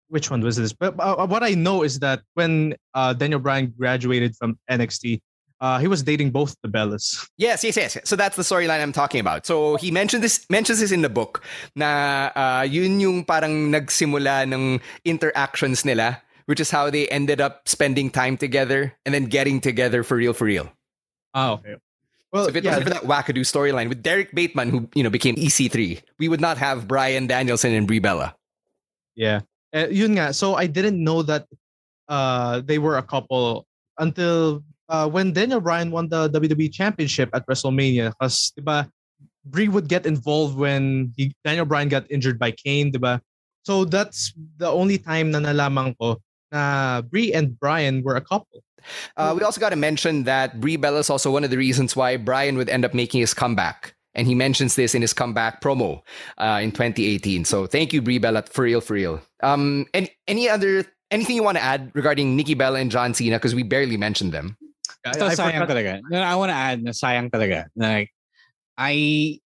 [0.09, 0.73] which one was this?
[0.73, 5.21] But uh, what I know is that when uh, Daniel Bryan graduated from NXT,
[5.61, 7.29] uh, he was dating both the Bellas.
[7.37, 7.99] Yes, yes, yes.
[8.05, 9.47] So that's the storyline I'm talking about.
[9.47, 11.45] So he mentioned this mentions this in the book
[11.77, 17.69] na uh, yun yung parang nagsimula ng interactions nila, which is how they ended up
[17.69, 20.71] spending time together and then getting together for real, for real.
[21.35, 21.77] Oh, okay.
[22.33, 25.03] Well, so if it yeah, wasn't for that wackadoo storyline with Derrick Bateman, who you
[25.03, 28.35] know became EC3, we would not have Bryan Danielson and Brie Bella.
[29.15, 29.41] Yeah.
[29.75, 30.33] Uh, yun nga.
[30.33, 31.47] So I didn't know that
[32.09, 33.67] uh, they were a couple
[33.99, 38.13] until uh, when Daniel Bryan won the WWE Championship at WrestleMania.
[38.19, 38.53] Because,
[39.47, 43.21] Brie would get involved when he, Daniel Bryan got injured by Kane, diba?
[43.65, 46.21] So that's the only time na nalaman ko
[46.53, 48.63] na Brie and Bryan were a couple.
[49.17, 51.97] Uh, we also got to mention that Brie Bella is also one of the reasons
[51.97, 53.95] why Bryan would end up making his comeback.
[54.15, 56.03] And he mentions this in his comeback promo
[56.39, 57.45] uh, in 2018.
[57.45, 59.23] So thank you, Brie Bella, for real, for real.
[59.43, 63.37] Um, and any other anything you want to add regarding Nikki Bella and John Cena
[63.37, 64.57] because we barely mentioned them.
[65.07, 66.01] Ito I sayang forgot- talaga.
[66.11, 67.67] No, I want to add na sayang talaga.
[67.77, 68.11] Like,
[68.77, 69.41] I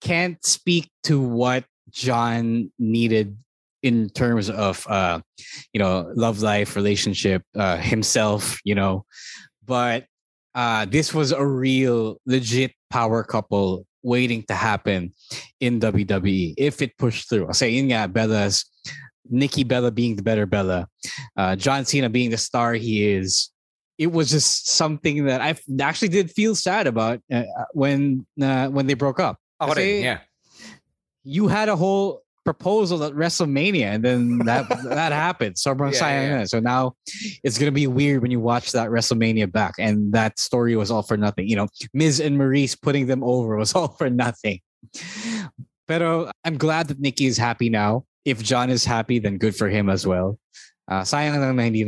[0.00, 3.36] can't speak to what John needed
[3.82, 5.20] in terms of, uh,
[5.72, 9.04] you know, love life, relationship, uh, himself, you know,
[9.64, 10.04] but
[10.54, 15.12] uh, this was a real, legit power couple waiting to happen
[15.60, 17.46] in WWE if it pushed through.
[17.46, 18.64] I'll say, nga, Bella's,
[19.30, 20.88] Nikki Bella being the better Bella,
[21.36, 23.50] uh, John Cena being the star he is,
[24.00, 28.86] it was just something that I actually did feel sad about uh, when uh, when
[28.86, 29.36] they broke up.
[29.60, 30.20] Kasi yeah.
[31.22, 35.56] You had a whole proposal at WrestleMania, and then that that happened.
[35.56, 36.44] Sobrang Yeah, yeah.
[36.44, 36.96] So now
[37.44, 41.02] it's gonna be weird when you watch that WrestleMania back, and that story was all
[41.02, 41.46] for nothing.
[41.46, 44.60] You know, Miz and Maryse putting them over was all for nothing.
[45.86, 48.08] Pero I'm glad that Nikki is happy now.
[48.24, 50.40] If John is happy, then good for him as well.
[50.88, 51.84] Uh, sayang lang na hindi.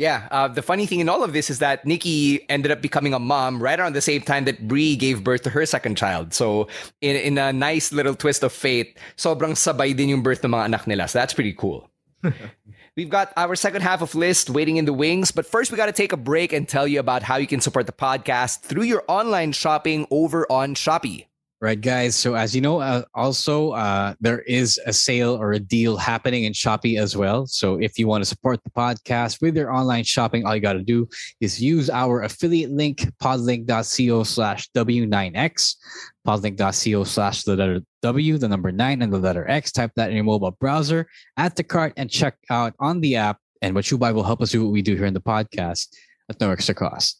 [0.00, 3.12] Yeah, uh, the funny thing in all of this is that Nikki ended up becoming
[3.12, 6.32] a mom right around the same time that Brie gave birth to her second child.
[6.32, 6.68] So,
[7.02, 10.64] in, in a nice little twist of fate, sobrang sabay din yung birth ng mga
[10.64, 11.06] anak nila.
[11.06, 11.90] So, that's pretty cool.
[12.96, 15.86] We've got our second half of list waiting in the wings, but first we got
[15.86, 18.84] to take a break and tell you about how you can support the podcast through
[18.84, 21.26] your online shopping over on Shopee.
[21.62, 22.16] Right, guys.
[22.16, 26.44] So as you know, uh, also uh, there is a sale or a deal happening
[26.44, 27.46] in Shopee as well.
[27.46, 30.72] So if you want to support the podcast with your online shopping, all you got
[30.72, 31.06] to do
[31.42, 35.76] is use our affiliate link, podlink.co slash W9X,
[36.26, 39.70] podlink.co slash the letter W, the number nine, and the letter X.
[39.70, 43.36] Type that in your mobile browser, add to cart, and check out on the app.
[43.60, 45.88] And what you buy will help us do what we do here in the podcast
[46.30, 47.19] at no extra cost.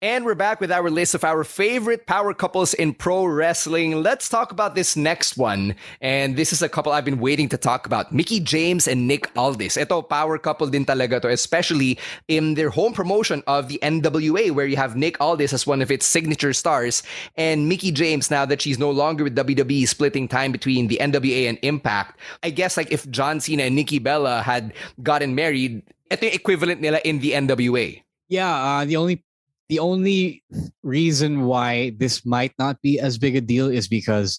[0.00, 4.00] And we're back with our list of our favorite power couples in pro wrestling.
[4.00, 5.74] Let's talk about this next one.
[6.00, 8.12] And this is a couple I've been waiting to talk about.
[8.12, 9.76] Mickie James and Nick Aldis.
[9.76, 14.66] Ito, power couple din talaga to, especially in their home promotion of the NWA, where
[14.66, 17.02] you have Nick Aldis as one of its signature stars,
[17.34, 21.48] and Mickie James, now that she's no longer with WWE, splitting time between the NWA
[21.48, 22.20] and Impact.
[22.44, 26.80] I guess like if John Cena and Nikki Bella had gotten married, ito yung equivalent
[26.80, 28.00] nila in the NWA.
[28.28, 29.24] Yeah, uh, the only
[29.68, 30.42] the only
[30.82, 34.38] reason why this might not be as big a deal is because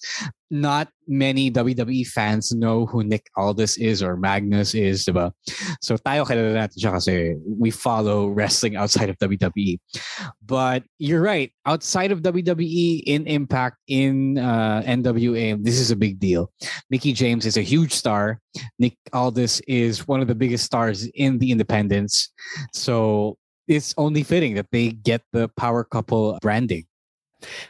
[0.49, 5.31] not many WWE fans know who Nick Aldis is or Magnus is, diba?
[5.81, 9.77] So tayo natin siya kasi we follow wrestling outside of WWE.
[10.41, 16.17] But you're right, outside of WWE, in Impact, in uh, NWA, this is a big
[16.17, 16.51] deal.
[16.89, 18.41] Mickie James is a huge star.
[18.79, 22.33] Nick Aldis is one of the biggest stars in the independents.
[22.73, 23.37] So
[23.69, 26.85] it's only fitting that they get the power couple branding.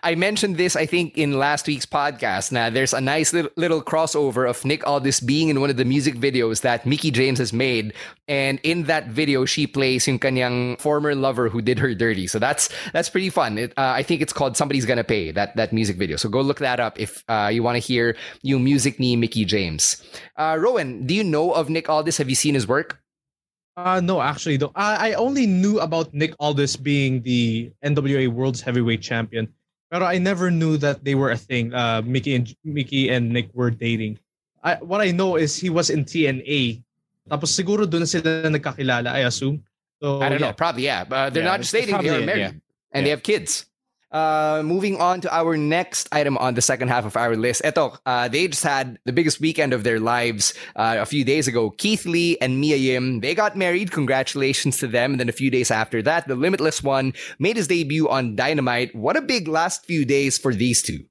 [0.01, 2.51] I mentioned this, I think, in last week's podcast.
[2.51, 5.85] Now, there's a nice little, little, crossover of Nick Aldis being in one of the
[5.85, 7.93] music videos that Mickie James has made.
[8.27, 12.25] And in that video, she plays yung kanyang former lover who did her dirty.
[12.25, 13.59] So that's that's pretty fun.
[13.59, 16.17] It, uh, I think it's called Somebody's Gonna Pay, that, that music video.
[16.17, 19.45] So go look that up if uh, you want to hear yung music ni Mickie
[19.45, 20.01] James.
[20.35, 22.17] Uh, Rowan, do you know of Nick Aldis?
[22.17, 22.99] Have you seen his work?
[23.85, 24.71] Uh, no, actually, though.
[24.75, 29.47] I, I only knew about Nick Aldis being the NWA World's Heavyweight Champion.
[29.89, 31.73] But I never knew that they were a thing.
[31.73, 34.19] Uh, Mickie and Mickie and Nick were dating.
[34.63, 36.83] I, what I know is he was in TNA.
[37.29, 39.63] Tapos siguro doon sila nagkakilala, I assume.
[40.01, 40.47] So, I don't yeah.
[40.47, 40.53] know.
[40.53, 41.05] Probably, yeah.
[41.09, 42.39] Uh, they're Yeah, not just dating, they're it, married.
[42.39, 42.51] yeah.
[42.91, 43.68] And they have kids.
[44.11, 47.61] Uh, moving on to our next item on the second half of our list.
[47.63, 51.47] Eto, uh, they just had the biggest weekend of their lives uh, a few days
[51.47, 51.69] ago.
[51.69, 53.91] Keith Lee and Mia Yim, they got married.
[53.91, 55.11] Congratulations to them.
[55.11, 58.95] And then a few days after that, the Limitless One made his debut on Dynamite.
[58.95, 61.08] What a big last few days for these two.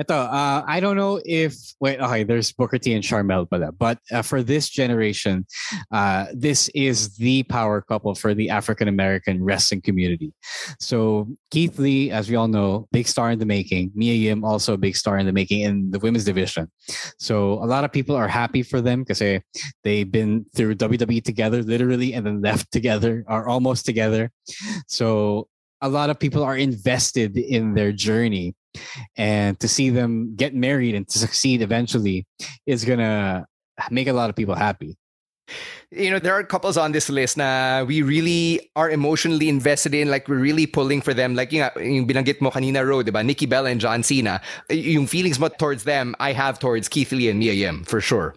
[0.00, 3.98] Ito, uh, I don't know if wait, okay, there's Booker T and Sharmell pala, but
[4.10, 5.46] uh, for this generation,
[5.92, 10.32] uh, this is the power couple for the African American wrestling community.
[10.80, 13.92] So Keith Lee, as we all know, big star in the making.
[13.94, 16.70] Mia Yim, also a big star in the making in the women's division.
[17.18, 19.20] So a lot of people are happy for them because
[19.84, 24.32] they've been through WWE together, literally, and then left together, are almost together.
[24.88, 25.46] So
[25.80, 28.56] a lot of people are invested in their journey
[29.16, 32.26] and to see them get married and to succeed eventually
[32.66, 33.46] is gonna
[33.90, 34.96] make a lot of people happy
[35.90, 40.10] you know, there are couples on this list na we really are emotionally invested in,
[40.10, 41.34] like we're really pulling for them.
[41.34, 43.24] Like yung, yung binanggit mo kanina, Ro, diba?
[43.24, 44.40] Nikki Bella and John Cena.
[44.70, 48.34] Yung feelings mo towards them, I have towards Keith Lee and Mia Yim, for sure.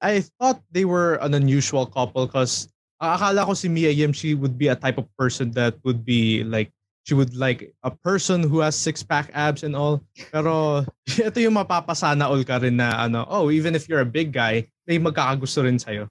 [0.00, 2.68] I thought they were an unusual couple because
[3.02, 6.44] akala ko si Mia Yim, she would be a type of person that would be
[6.44, 6.70] like,
[7.04, 10.02] she would like a person who has six-pack abs and all.
[10.32, 14.32] Pero ito yung mapapasana all ka rin na ano, oh, even if you're a big
[14.32, 16.08] guy, may magkakagusto rin sa'yo.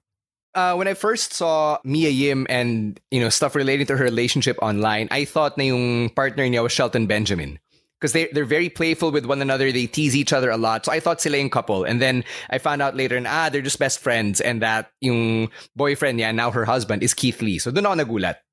[0.54, 4.56] Uh, when I first saw Mia Yim and you know stuff relating to her relationship
[4.62, 7.58] online, I thought na yung partner niya was Shelton Benjamin.
[7.98, 9.72] Because they, they're very playful with one another.
[9.72, 10.84] They tease each other a lot.
[10.84, 11.84] So I thought sila yung couple.
[11.84, 14.42] And then I found out later, and ah, they're just best friends.
[14.42, 17.56] And that yung boyfriend niya, now her husband, is Keith Lee.
[17.58, 18.44] So doon ako nagulat.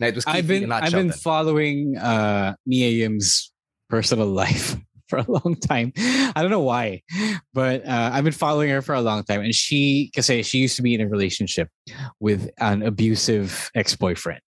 [0.00, 3.52] It was Keith I've been I've been following uh, Mia Yim's
[3.88, 4.76] personal life
[5.08, 5.92] for a long time.
[5.96, 7.02] I don't know why,
[7.52, 10.76] but uh, I've been following her for a long time, and she, because she used
[10.76, 11.68] to be in a relationship
[12.20, 14.40] with an abusive ex boyfriend.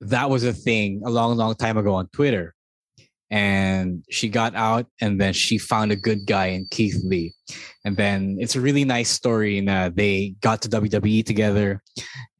[0.00, 2.54] That was a thing a long, long time ago on Twitter.
[3.30, 7.32] And she got out, and then she found a good guy in Keith Lee.
[7.84, 9.58] And then it's a really nice story.
[9.58, 11.82] And uh, they got to WWE together,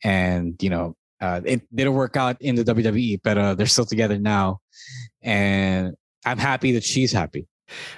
[0.04, 3.88] and you know, uh, it didn't work out in the WWE, but uh, they're still
[3.88, 4.60] together now.
[5.22, 7.48] And I'm happy that she's happy.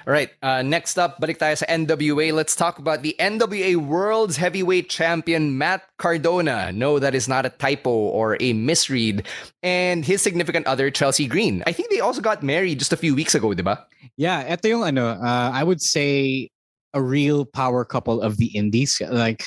[0.07, 2.31] All right, uh, next up, balik tayo sa NWA.
[2.31, 6.71] Let's talk about the NWA World's Heavyweight Champion, Matt Cardona.
[6.71, 9.27] No, that is not a typo or a misread.
[9.61, 11.63] And his significant other, Chelsea Green.
[11.67, 13.83] I think they also got married just a few weeks ago, diba?
[14.15, 16.49] Yeah, ito yung ano, uh, I would say
[16.95, 19.01] a real power couple of the indies.
[19.03, 19.43] Like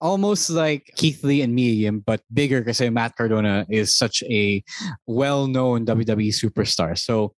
[0.00, 3.94] almost like Keith Lee and Mia Yim, but bigger because I say Matt Cardona is
[3.94, 4.62] such a
[5.06, 6.98] well-known WWE superstar.
[6.98, 7.34] So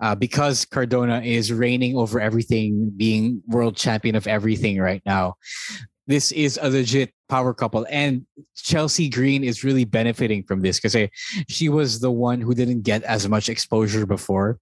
[0.00, 5.34] uh, because Cardona is reigning over everything, being world champion of everything right now,
[6.06, 7.86] this is a legit power couple.
[7.90, 10.96] And Chelsea Green is really benefiting from this because
[11.48, 14.58] she was the one who didn't get as much exposure before.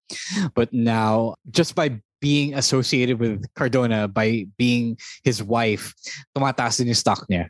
[0.55, 5.95] But now, just by being associated with Cardona, by being his wife,
[6.37, 7.49] tumataas din yung stock niya.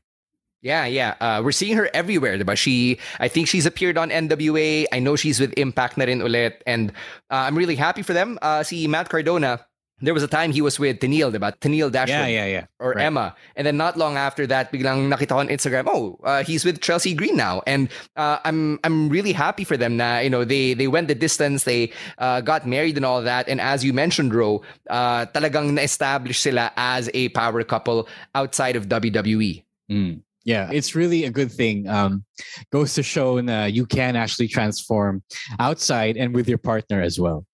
[0.65, 1.15] Yeah, yeah.
[1.21, 2.57] Uh, we're seeing her everywhere, diba?
[2.57, 4.87] She, I think she's appeared on NWA.
[4.91, 6.55] I know she's with Impact na rin ulit.
[6.67, 6.91] And
[7.31, 8.39] uh, I'm really happy for them.
[8.41, 9.61] Uh, see, Matt Cardona,
[10.01, 11.57] there was a time he was with Tennille, diba?
[11.59, 12.09] Tennille Dashwood.
[12.09, 12.65] Yeah, yeah, yeah.
[12.81, 13.05] Or Right.
[13.05, 13.35] Emma.
[13.57, 17.15] And then not long after that, biglang nakita on Instagram, oh, uh, he's with Chelsea
[17.15, 17.63] Green now.
[17.67, 21.15] And uh, I'm I'm really happy for them na, you know, they they went the
[21.15, 23.49] distance, they uh, got married and all that.
[23.49, 28.85] And as you mentioned, Ro, uh, talagang na-establish sila as a power couple outside of.
[28.95, 29.65] WWE.
[29.91, 30.21] Mm.
[30.45, 31.89] Yeah, it's really a good thing.
[31.89, 32.25] Um,
[32.71, 35.23] goes to show na you can actually transform
[35.59, 37.47] outside and with your partner as well.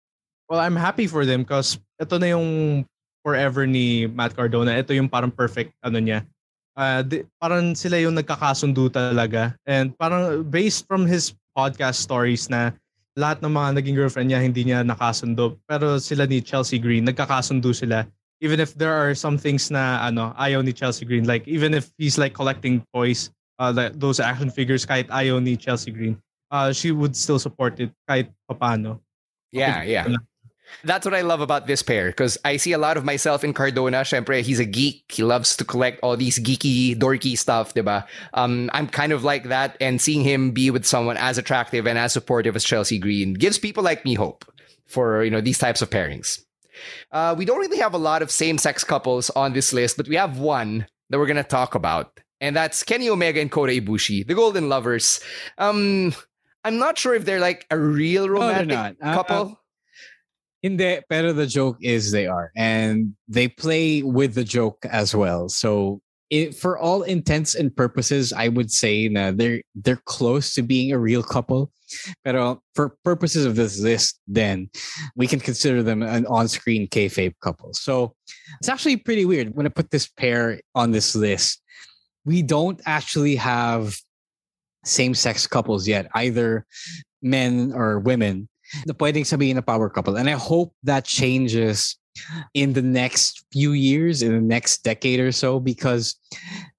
[0.49, 2.81] Well, I'm happy for them because ito na yung
[3.21, 4.73] forever ni Matt Cardona.
[4.73, 6.25] Ito yung parang perfect ano niya.
[6.73, 9.53] Uh, di, parang sila yung nagkakasundo talaga.
[9.69, 12.73] And parang based from his podcast stories na
[13.13, 15.61] lahat ng mga naging girlfriend niya hindi niya nakasundo.
[15.69, 18.09] Pero sila ni Chelsea Green, nagkakasundo sila.
[18.41, 21.29] Even if there are some things na ano, ayaw ni Chelsea Green.
[21.29, 23.29] Like even if he's like collecting toys,
[23.61, 26.17] uh, like those action figures kahit ayaw ni Chelsea Green,
[26.49, 28.97] uh, she would still support it kahit papano.
[29.51, 30.07] Yeah, yeah.
[30.83, 33.53] That's what I love about this pair because I see a lot of myself in
[33.53, 34.01] Cardona.
[34.01, 35.03] Syempre, he's a geek.
[35.11, 38.05] He loves to collect all these geeky, dorky stuff, diba?
[38.33, 41.97] Um, I'm kind of like that, and seeing him be with someone as attractive and
[41.97, 44.45] as supportive as Chelsea Green gives people like me hope
[44.85, 46.43] for you know these types of pairings.
[47.11, 50.15] Uh, we don't really have a lot of same-sex couples on this list, but we
[50.15, 54.33] have one that we're gonna talk about, and that's Kenny Omega and Kota Ibushi, the
[54.33, 55.19] Golden Lovers.
[55.57, 56.13] Um,
[56.63, 58.97] I'm not sure if they're like a real romantic.
[59.01, 59.58] Uh, couple.
[60.61, 65.47] Hindi, pero the joke is they are, and they play with the joke as well.
[65.47, 70.61] So, it, for all intents and purposes, I would say na they're they're close to
[70.61, 71.71] being a real couple.
[72.23, 74.69] But for purposes of this list, then
[75.15, 77.73] we can consider them an on-screen kayfabe couple.
[77.73, 78.13] So,
[78.59, 81.61] it's actually pretty weird when I put this pair on this list.
[82.25, 83.95] We don't actually have
[84.83, 86.65] same-sex couples yet, either
[87.21, 88.49] men or women
[88.85, 90.17] na pwedeng sabihin na power couple.
[90.17, 91.97] And I hope that changes
[92.53, 96.15] in the next few years, in the next decade or so, because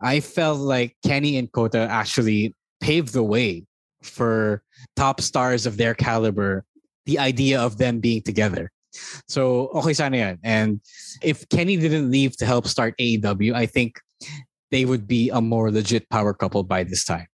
[0.00, 3.64] I felt like Kenny and Kota actually paved the way
[4.02, 4.62] for
[4.96, 6.64] top stars of their caliber,
[7.06, 8.70] the idea of them being together.
[9.28, 10.38] So, okay sana yan.
[10.42, 10.80] And
[11.22, 14.00] if Kenny didn't leave to help start AEW, I think
[14.70, 17.26] they would be a more legit power couple by this time.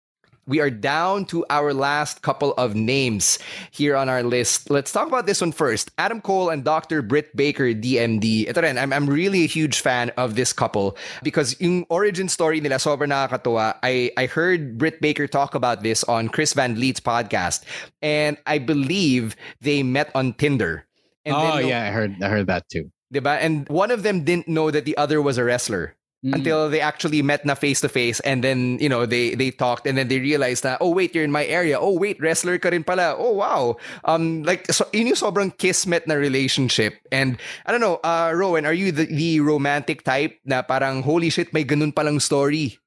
[0.48, 3.40] We are down to our last couple of names
[3.72, 4.70] here on our list.
[4.70, 5.92] Let's talk about this one first.
[5.98, 7.02] Adam Cole and Dr.
[7.02, 8.48] Britt Baker, DMD.
[8.50, 12.62] Ito rin, I'm, I'm really a huge fan of this couple because yung origin story
[12.62, 13.76] nila sobrang nakakatuwa.
[13.82, 17.64] I, I heard Britt Baker talk about this on Chris Van Vliet's podcast
[18.02, 20.86] and I believe they met on Tinder.
[21.26, 22.92] And oh no- yeah, I heard I heard that too.
[23.14, 23.38] Diba?
[23.42, 27.22] And one of them didn't know that the other was a wrestler until they actually
[27.22, 30.18] met na face to face and then you know they they talked and then they
[30.20, 31.80] realized that oh wait you're in my area.
[31.80, 33.14] Oh wait wrestler ka rin pala.
[33.18, 33.78] Oh wow.
[34.06, 36.98] Um like so yun yung sobrang kismet na relationship.
[37.12, 41.30] And I don't know uh Rowan are you the, the romantic type na parang holy
[41.30, 42.80] shit may ganun palang story?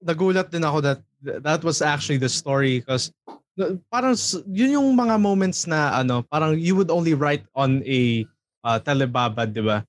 [0.00, 1.00] Nagulat din ako that
[1.44, 3.12] that was actually the story because
[3.88, 4.14] parang
[4.48, 8.24] yun yung mga moments na ano, parang you would only write on a
[8.64, 9.84] uh, telebabad, di ba?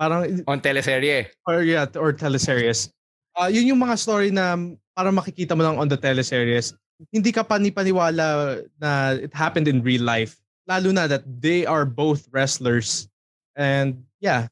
[0.00, 2.88] Parang on teleserye or yeah, or teleseries.
[3.36, 4.56] Uh, yun yung mga story na
[4.96, 6.72] parang makikita mo lang on the teleseries.
[7.12, 10.40] Hindi ka panipaniwala na it happened in real life.
[10.64, 13.12] Lalo na that they are both wrestlers.
[13.60, 14.48] And yeah,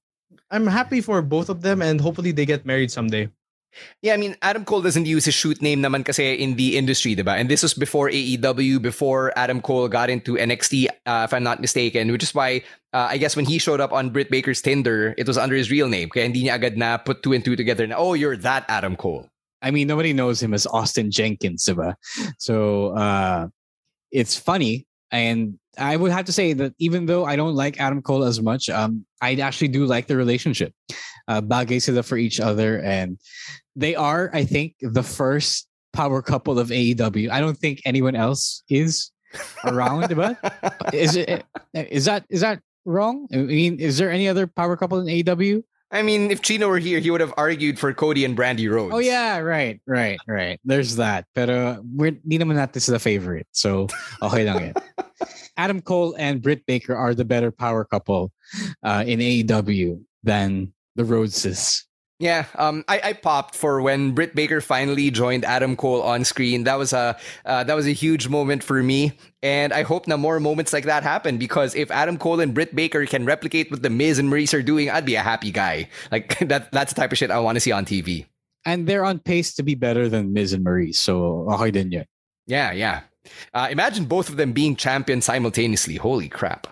[0.53, 3.33] I'm happy for both of them and hopefully they get married someday.
[4.03, 7.17] Yeah, I mean, Adam Cole doesn't use his shoot name naman kasi in the industry,
[7.17, 7.37] diba?
[7.37, 11.61] And this was before AEW, before Adam Cole got into NXT, uh, if I'm not
[11.61, 12.63] mistaken, which is why
[12.93, 15.71] uh, I guess when he showed up on Britt Baker's Tinder, it was under his
[15.71, 16.09] real name.
[16.09, 18.97] Kaya hindi niya agad na put two and two together na, oh, you're that Adam
[18.97, 19.29] Cole.
[19.61, 21.95] I mean, nobody knows him as Austin Jenkins, diba?
[22.39, 23.49] So uh,
[24.11, 24.87] it's funny.
[25.11, 28.41] And I would have to say that even though I don't like Adam Cole as
[28.41, 30.73] much, um, I actually do like the relationship.
[31.27, 32.81] Uh, bagay sila for each other.
[32.81, 33.19] And
[33.79, 37.31] they are, I think, the first power couple of AEW.
[37.31, 39.11] I don't think anyone else is
[39.65, 40.37] around, diba?
[40.93, 43.29] Is it is that is that wrong?
[43.33, 45.63] I mean, is there any other power couple in AEW?
[45.91, 48.93] I mean, if Chino were here, he would have argued for Cody and Brandi Rhodes.
[48.93, 50.61] Oh yeah, right, right, right.
[50.65, 51.25] There's that.
[51.35, 53.47] Pero we're di naman natin sila favorite.
[53.53, 53.87] So
[54.23, 54.75] okay lang yan.
[55.57, 58.33] Adam Cole and Britt Baker are the better power couple
[58.83, 61.88] uh, in AEW than the Rhodeses.
[62.21, 66.65] Yeah, um, I, I popped for when Britt Baker finally joined Adam Cole on screen.
[66.65, 70.19] That was a uh, that was a huge moment for me, and I hope that
[70.19, 73.83] more moments like that happen because if Adam Cole and Britt Baker can replicate what
[73.83, 75.89] the Miz and Maryse are doing, I'd be a happy guy.
[76.11, 78.27] Like that that's the type of shit I want to see on TV.
[78.65, 80.93] And they're on pace to be better than Miz and Marie.
[80.93, 82.07] So okay din yun.
[82.49, 83.03] Yeah, yeah.
[83.55, 85.95] Uh, imagine both of them being champions simultaneously.
[85.95, 86.67] Holy crap.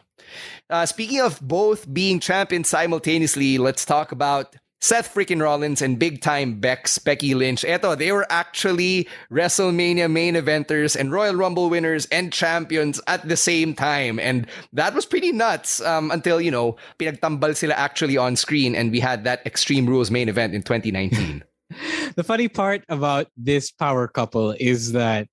[0.68, 6.20] Uh, speaking of both being champions simultaneously, let's talk about Seth freaking Rollins and big
[6.20, 7.62] time Bex, Becky Lynch.
[7.62, 13.36] Eto, they were actually WrestleMania main eventers and Royal Rumble winners and champions at the
[13.36, 14.20] same time.
[14.20, 18.92] And that was pretty nuts um, until, you know, pinagtambal sila actually on screen and
[18.92, 21.42] we had that Extreme Rules main event in 2019.
[22.16, 25.26] the funny part about this power couple is that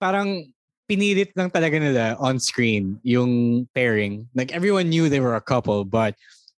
[0.00, 0.52] parang
[0.88, 4.28] pinilit lang talaga nila on screen yung pairing.
[4.34, 6.14] Like everyone knew they were a couple, but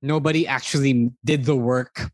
[0.05, 2.13] nobody actually did the work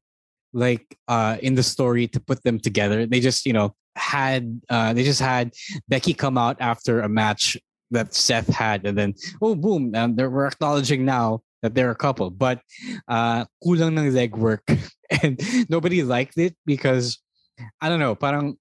[0.53, 3.07] like uh in the story to put them together.
[3.07, 5.53] They just, you know, had uh they just had
[5.89, 7.59] Becky come out after a match
[7.91, 12.31] that Seth had and then oh boom, um, we're acknowledging now that they're a couple.
[12.31, 12.63] But
[13.09, 14.65] uh kulang ng leg work
[15.23, 15.39] and
[15.69, 17.19] nobody liked it because
[17.81, 18.57] I don't know, parang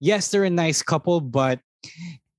[0.00, 1.60] yes, they're a nice couple, but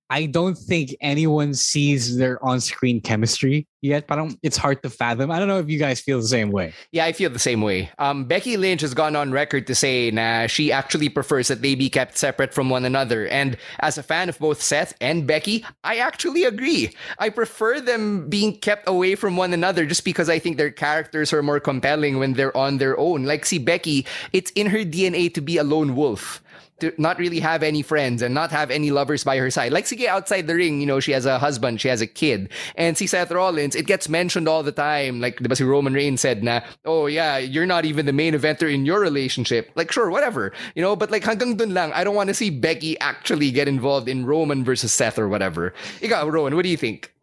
[0.10, 4.08] I don't think anyone sees their on-screen chemistry yet.
[4.08, 5.32] But it's hard to fathom.
[5.32, 6.74] I don't know if you guys feel the same way.
[6.92, 7.90] Yeah, I feel the same way.
[8.00, 11.76] Um, Becky Lynch has gone on record to say nah, she actually prefers that they
[11.76, 13.28] be kept separate from one another.
[13.28, 16.94] And as a fan of both Seth and Becky, I actually agree.
[17.20, 21.32] I prefer them being kept away from one another just because I think their characters
[21.32, 23.26] are more compelling when they're on their own.
[23.26, 26.42] Like, see, Becky, it's in her DNA to be a lone wolf
[26.80, 29.72] to not really have any friends and not have any lovers by her side.
[29.72, 32.50] Like, sige, outside the ring, you know, she has a husband, she has a kid.
[32.76, 35.22] And see Seth Rollins, it gets mentioned all the time.
[35.22, 38.86] Like, the Roman Reigns said na, oh yeah, you're not even the main eventer in
[38.86, 39.72] your relationship.
[39.76, 40.52] Like, sure, whatever.
[40.76, 43.68] You know, but like hanggang dun lang, I don't want to see Becky actually get
[43.68, 45.74] involved in Roman versus Seth or whatever.
[46.02, 47.14] Ikaw, Rowan, what do you think?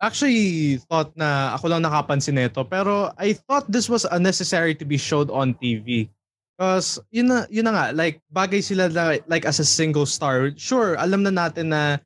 [0.00, 2.64] Actually, thought na ako lang nakapansin nito.
[2.64, 6.10] Pero I thought this was unnecessary to be showed on TV.
[6.62, 10.54] Because yun na, yun na nga, like bagay sila na, like as a single star.
[10.54, 11.98] Sure, alam na natin na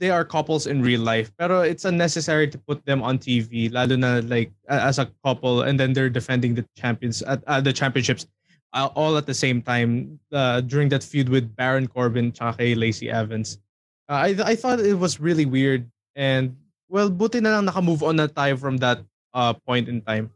[0.00, 3.92] they are couples in real life, pero it's unnecessary to put them on TV, lalo
[3.92, 8.24] na like as a couple, and then they're defending the champions at uh, the championships
[8.72, 13.12] uh, all at the same time uh, during that feud with Baron Corbin tsaka Lacey
[13.12, 13.60] Evans.
[14.08, 15.84] Uh, I I thought it was really weird
[16.16, 16.56] and
[16.88, 19.04] well, buti na lang naka-move on na tayo from that
[19.36, 20.32] uh, point in time.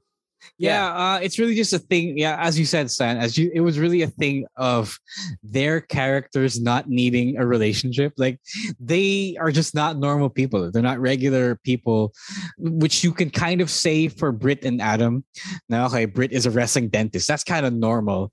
[0.58, 2.18] Yeah, uh, it's really just a thing.
[2.18, 4.98] Yeah, as you said, Stan, as you, it was really a thing of
[5.42, 8.12] their characters not needing a relationship.
[8.16, 8.40] Like
[8.80, 10.70] they are just not normal people.
[10.70, 12.12] They're not regular people,
[12.58, 15.24] which you can kind of say for Britt and Adam.
[15.68, 17.28] Now, okay, Britt is a wrestling dentist.
[17.28, 18.32] That's kind of normal.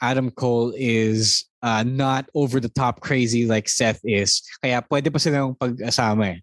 [0.00, 4.42] Adam Cole is uh, not over the top crazy like Seth is.
[4.62, 6.38] Kaya pwede pa silang pag-asama eh.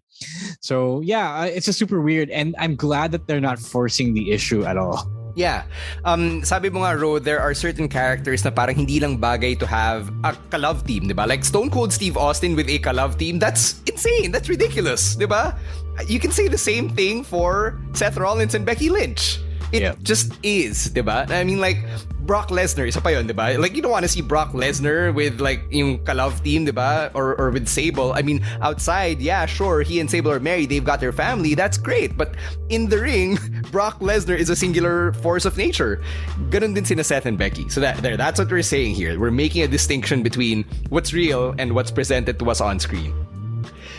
[0.60, 4.64] So yeah, it's a super weird, and I'm glad that they're not forcing the issue
[4.64, 5.10] at all.
[5.34, 5.66] Yeah.
[6.04, 9.66] Um, sabi mo nga, Ro, there are certain characters na parang hindi lang bagay to
[9.66, 11.26] have a ka-love team, di ba?
[11.26, 14.30] Like Stone Cold Steve Austin with a ka-love team, that's insane.
[14.30, 15.58] That's ridiculous, di ba?
[16.06, 19.42] You can say the same thing for Seth Rollins and Becky Lynch.
[19.74, 19.94] It yeah.
[20.02, 21.28] just is, diba?
[21.28, 21.82] I mean, like,
[22.22, 23.58] Brock Lesnar, isa pa yun, diba?
[23.58, 27.10] Like, you don't want to see Brock Lesnar with, like, yung Kalov team, diba?
[27.12, 28.12] Or, or with Sable.
[28.12, 31.76] I mean, outside, yeah, sure, he and Sable are married, they've got their family, that's
[31.76, 32.16] great.
[32.16, 32.36] But
[32.68, 33.36] in the ring,
[33.72, 36.00] Brock Lesnar is a singular force of nature.
[36.54, 37.68] Ganun din sina Seth and Becky.
[37.68, 39.18] So that, there, that's what we're saying here.
[39.18, 43.12] We're making a distinction between what's real and what's presented to us on screen.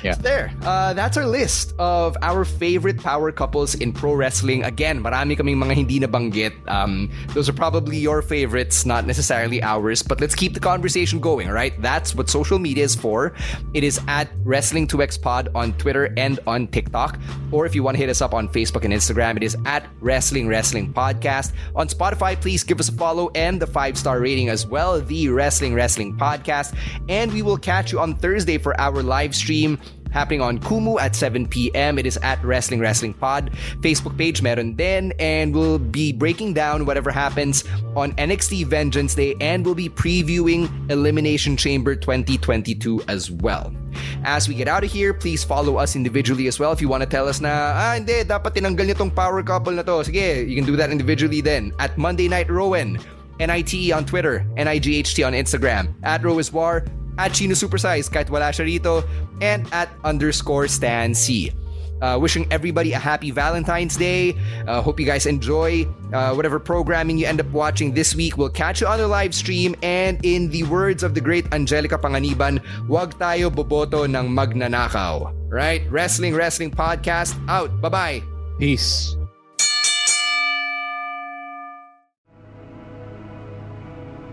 [0.06, 0.14] Yeah.
[0.22, 0.54] There.
[0.62, 4.64] Uh, that's our list of our favorite power couples in pro wrestling.
[4.64, 6.54] Again, marami kaming mga hindi nabanggit.
[6.70, 10.04] Um, those are probably your favorites, not necessarily ours.
[10.04, 11.74] But let's keep the conversation going, right?
[11.82, 13.34] That's what social media is for.
[13.74, 17.18] It is at Wrestling2X Pod on Twitter and on TikTok.
[17.52, 19.90] Or if you want to hit us up on Facebook and Instagram, it is at
[20.02, 21.54] Wrestling Wrestling Podcast.
[21.76, 25.30] On Spotify, please give us a follow and the five star rating as well, the
[25.30, 26.78] Wrestling Wrestling Podcast.
[27.10, 29.80] And we will catch you on Thursday for our live stream
[30.16, 32.00] happening on Kumu at 7 p.m.
[32.00, 33.52] It is at Wrestling Wrestling Pod.
[33.84, 35.12] Facebook page meron din.
[35.20, 37.68] And we'll be breaking down whatever happens
[38.00, 43.76] on NXT Vengeance Day and we'll be previewing Elimination Chamber 2022 as well.
[44.24, 47.04] As we get out of here, please follow us individually as well if you want
[47.04, 50.04] to tell us na, ah, hindi, dapat tinanggal niyo tong power couple na to.
[50.04, 51.76] Sige, you can do that individually then.
[51.80, 53.00] At Monday Night Rowan,
[53.40, 56.88] NITE on Twitter, NIGHT on Instagram, at Rowiswar,
[57.18, 59.04] at Chino Supersize kahit wala siya rito,
[59.42, 61.52] and at underscore Stan C.
[62.02, 64.36] Uh, wishing everybody a happy Valentine's Day.
[64.68, 68.38] Uh, hope you guys enjoy uh, whatever programming you end up watching this week.
[68.38, 69.76] We'll catch you on the live stream.
[69.82, 72.60] And in the words of the great Angelica Panganiban,
[72.92, 75.32] wag tayo boboto ng magnanakaw.
[75.48, 75.88] Right?
[75.90, 77.72] Wrestling Wrestling Podcast out.
[77.80, 78.22] Bye-bye.
[78.60, 79.16] Peace.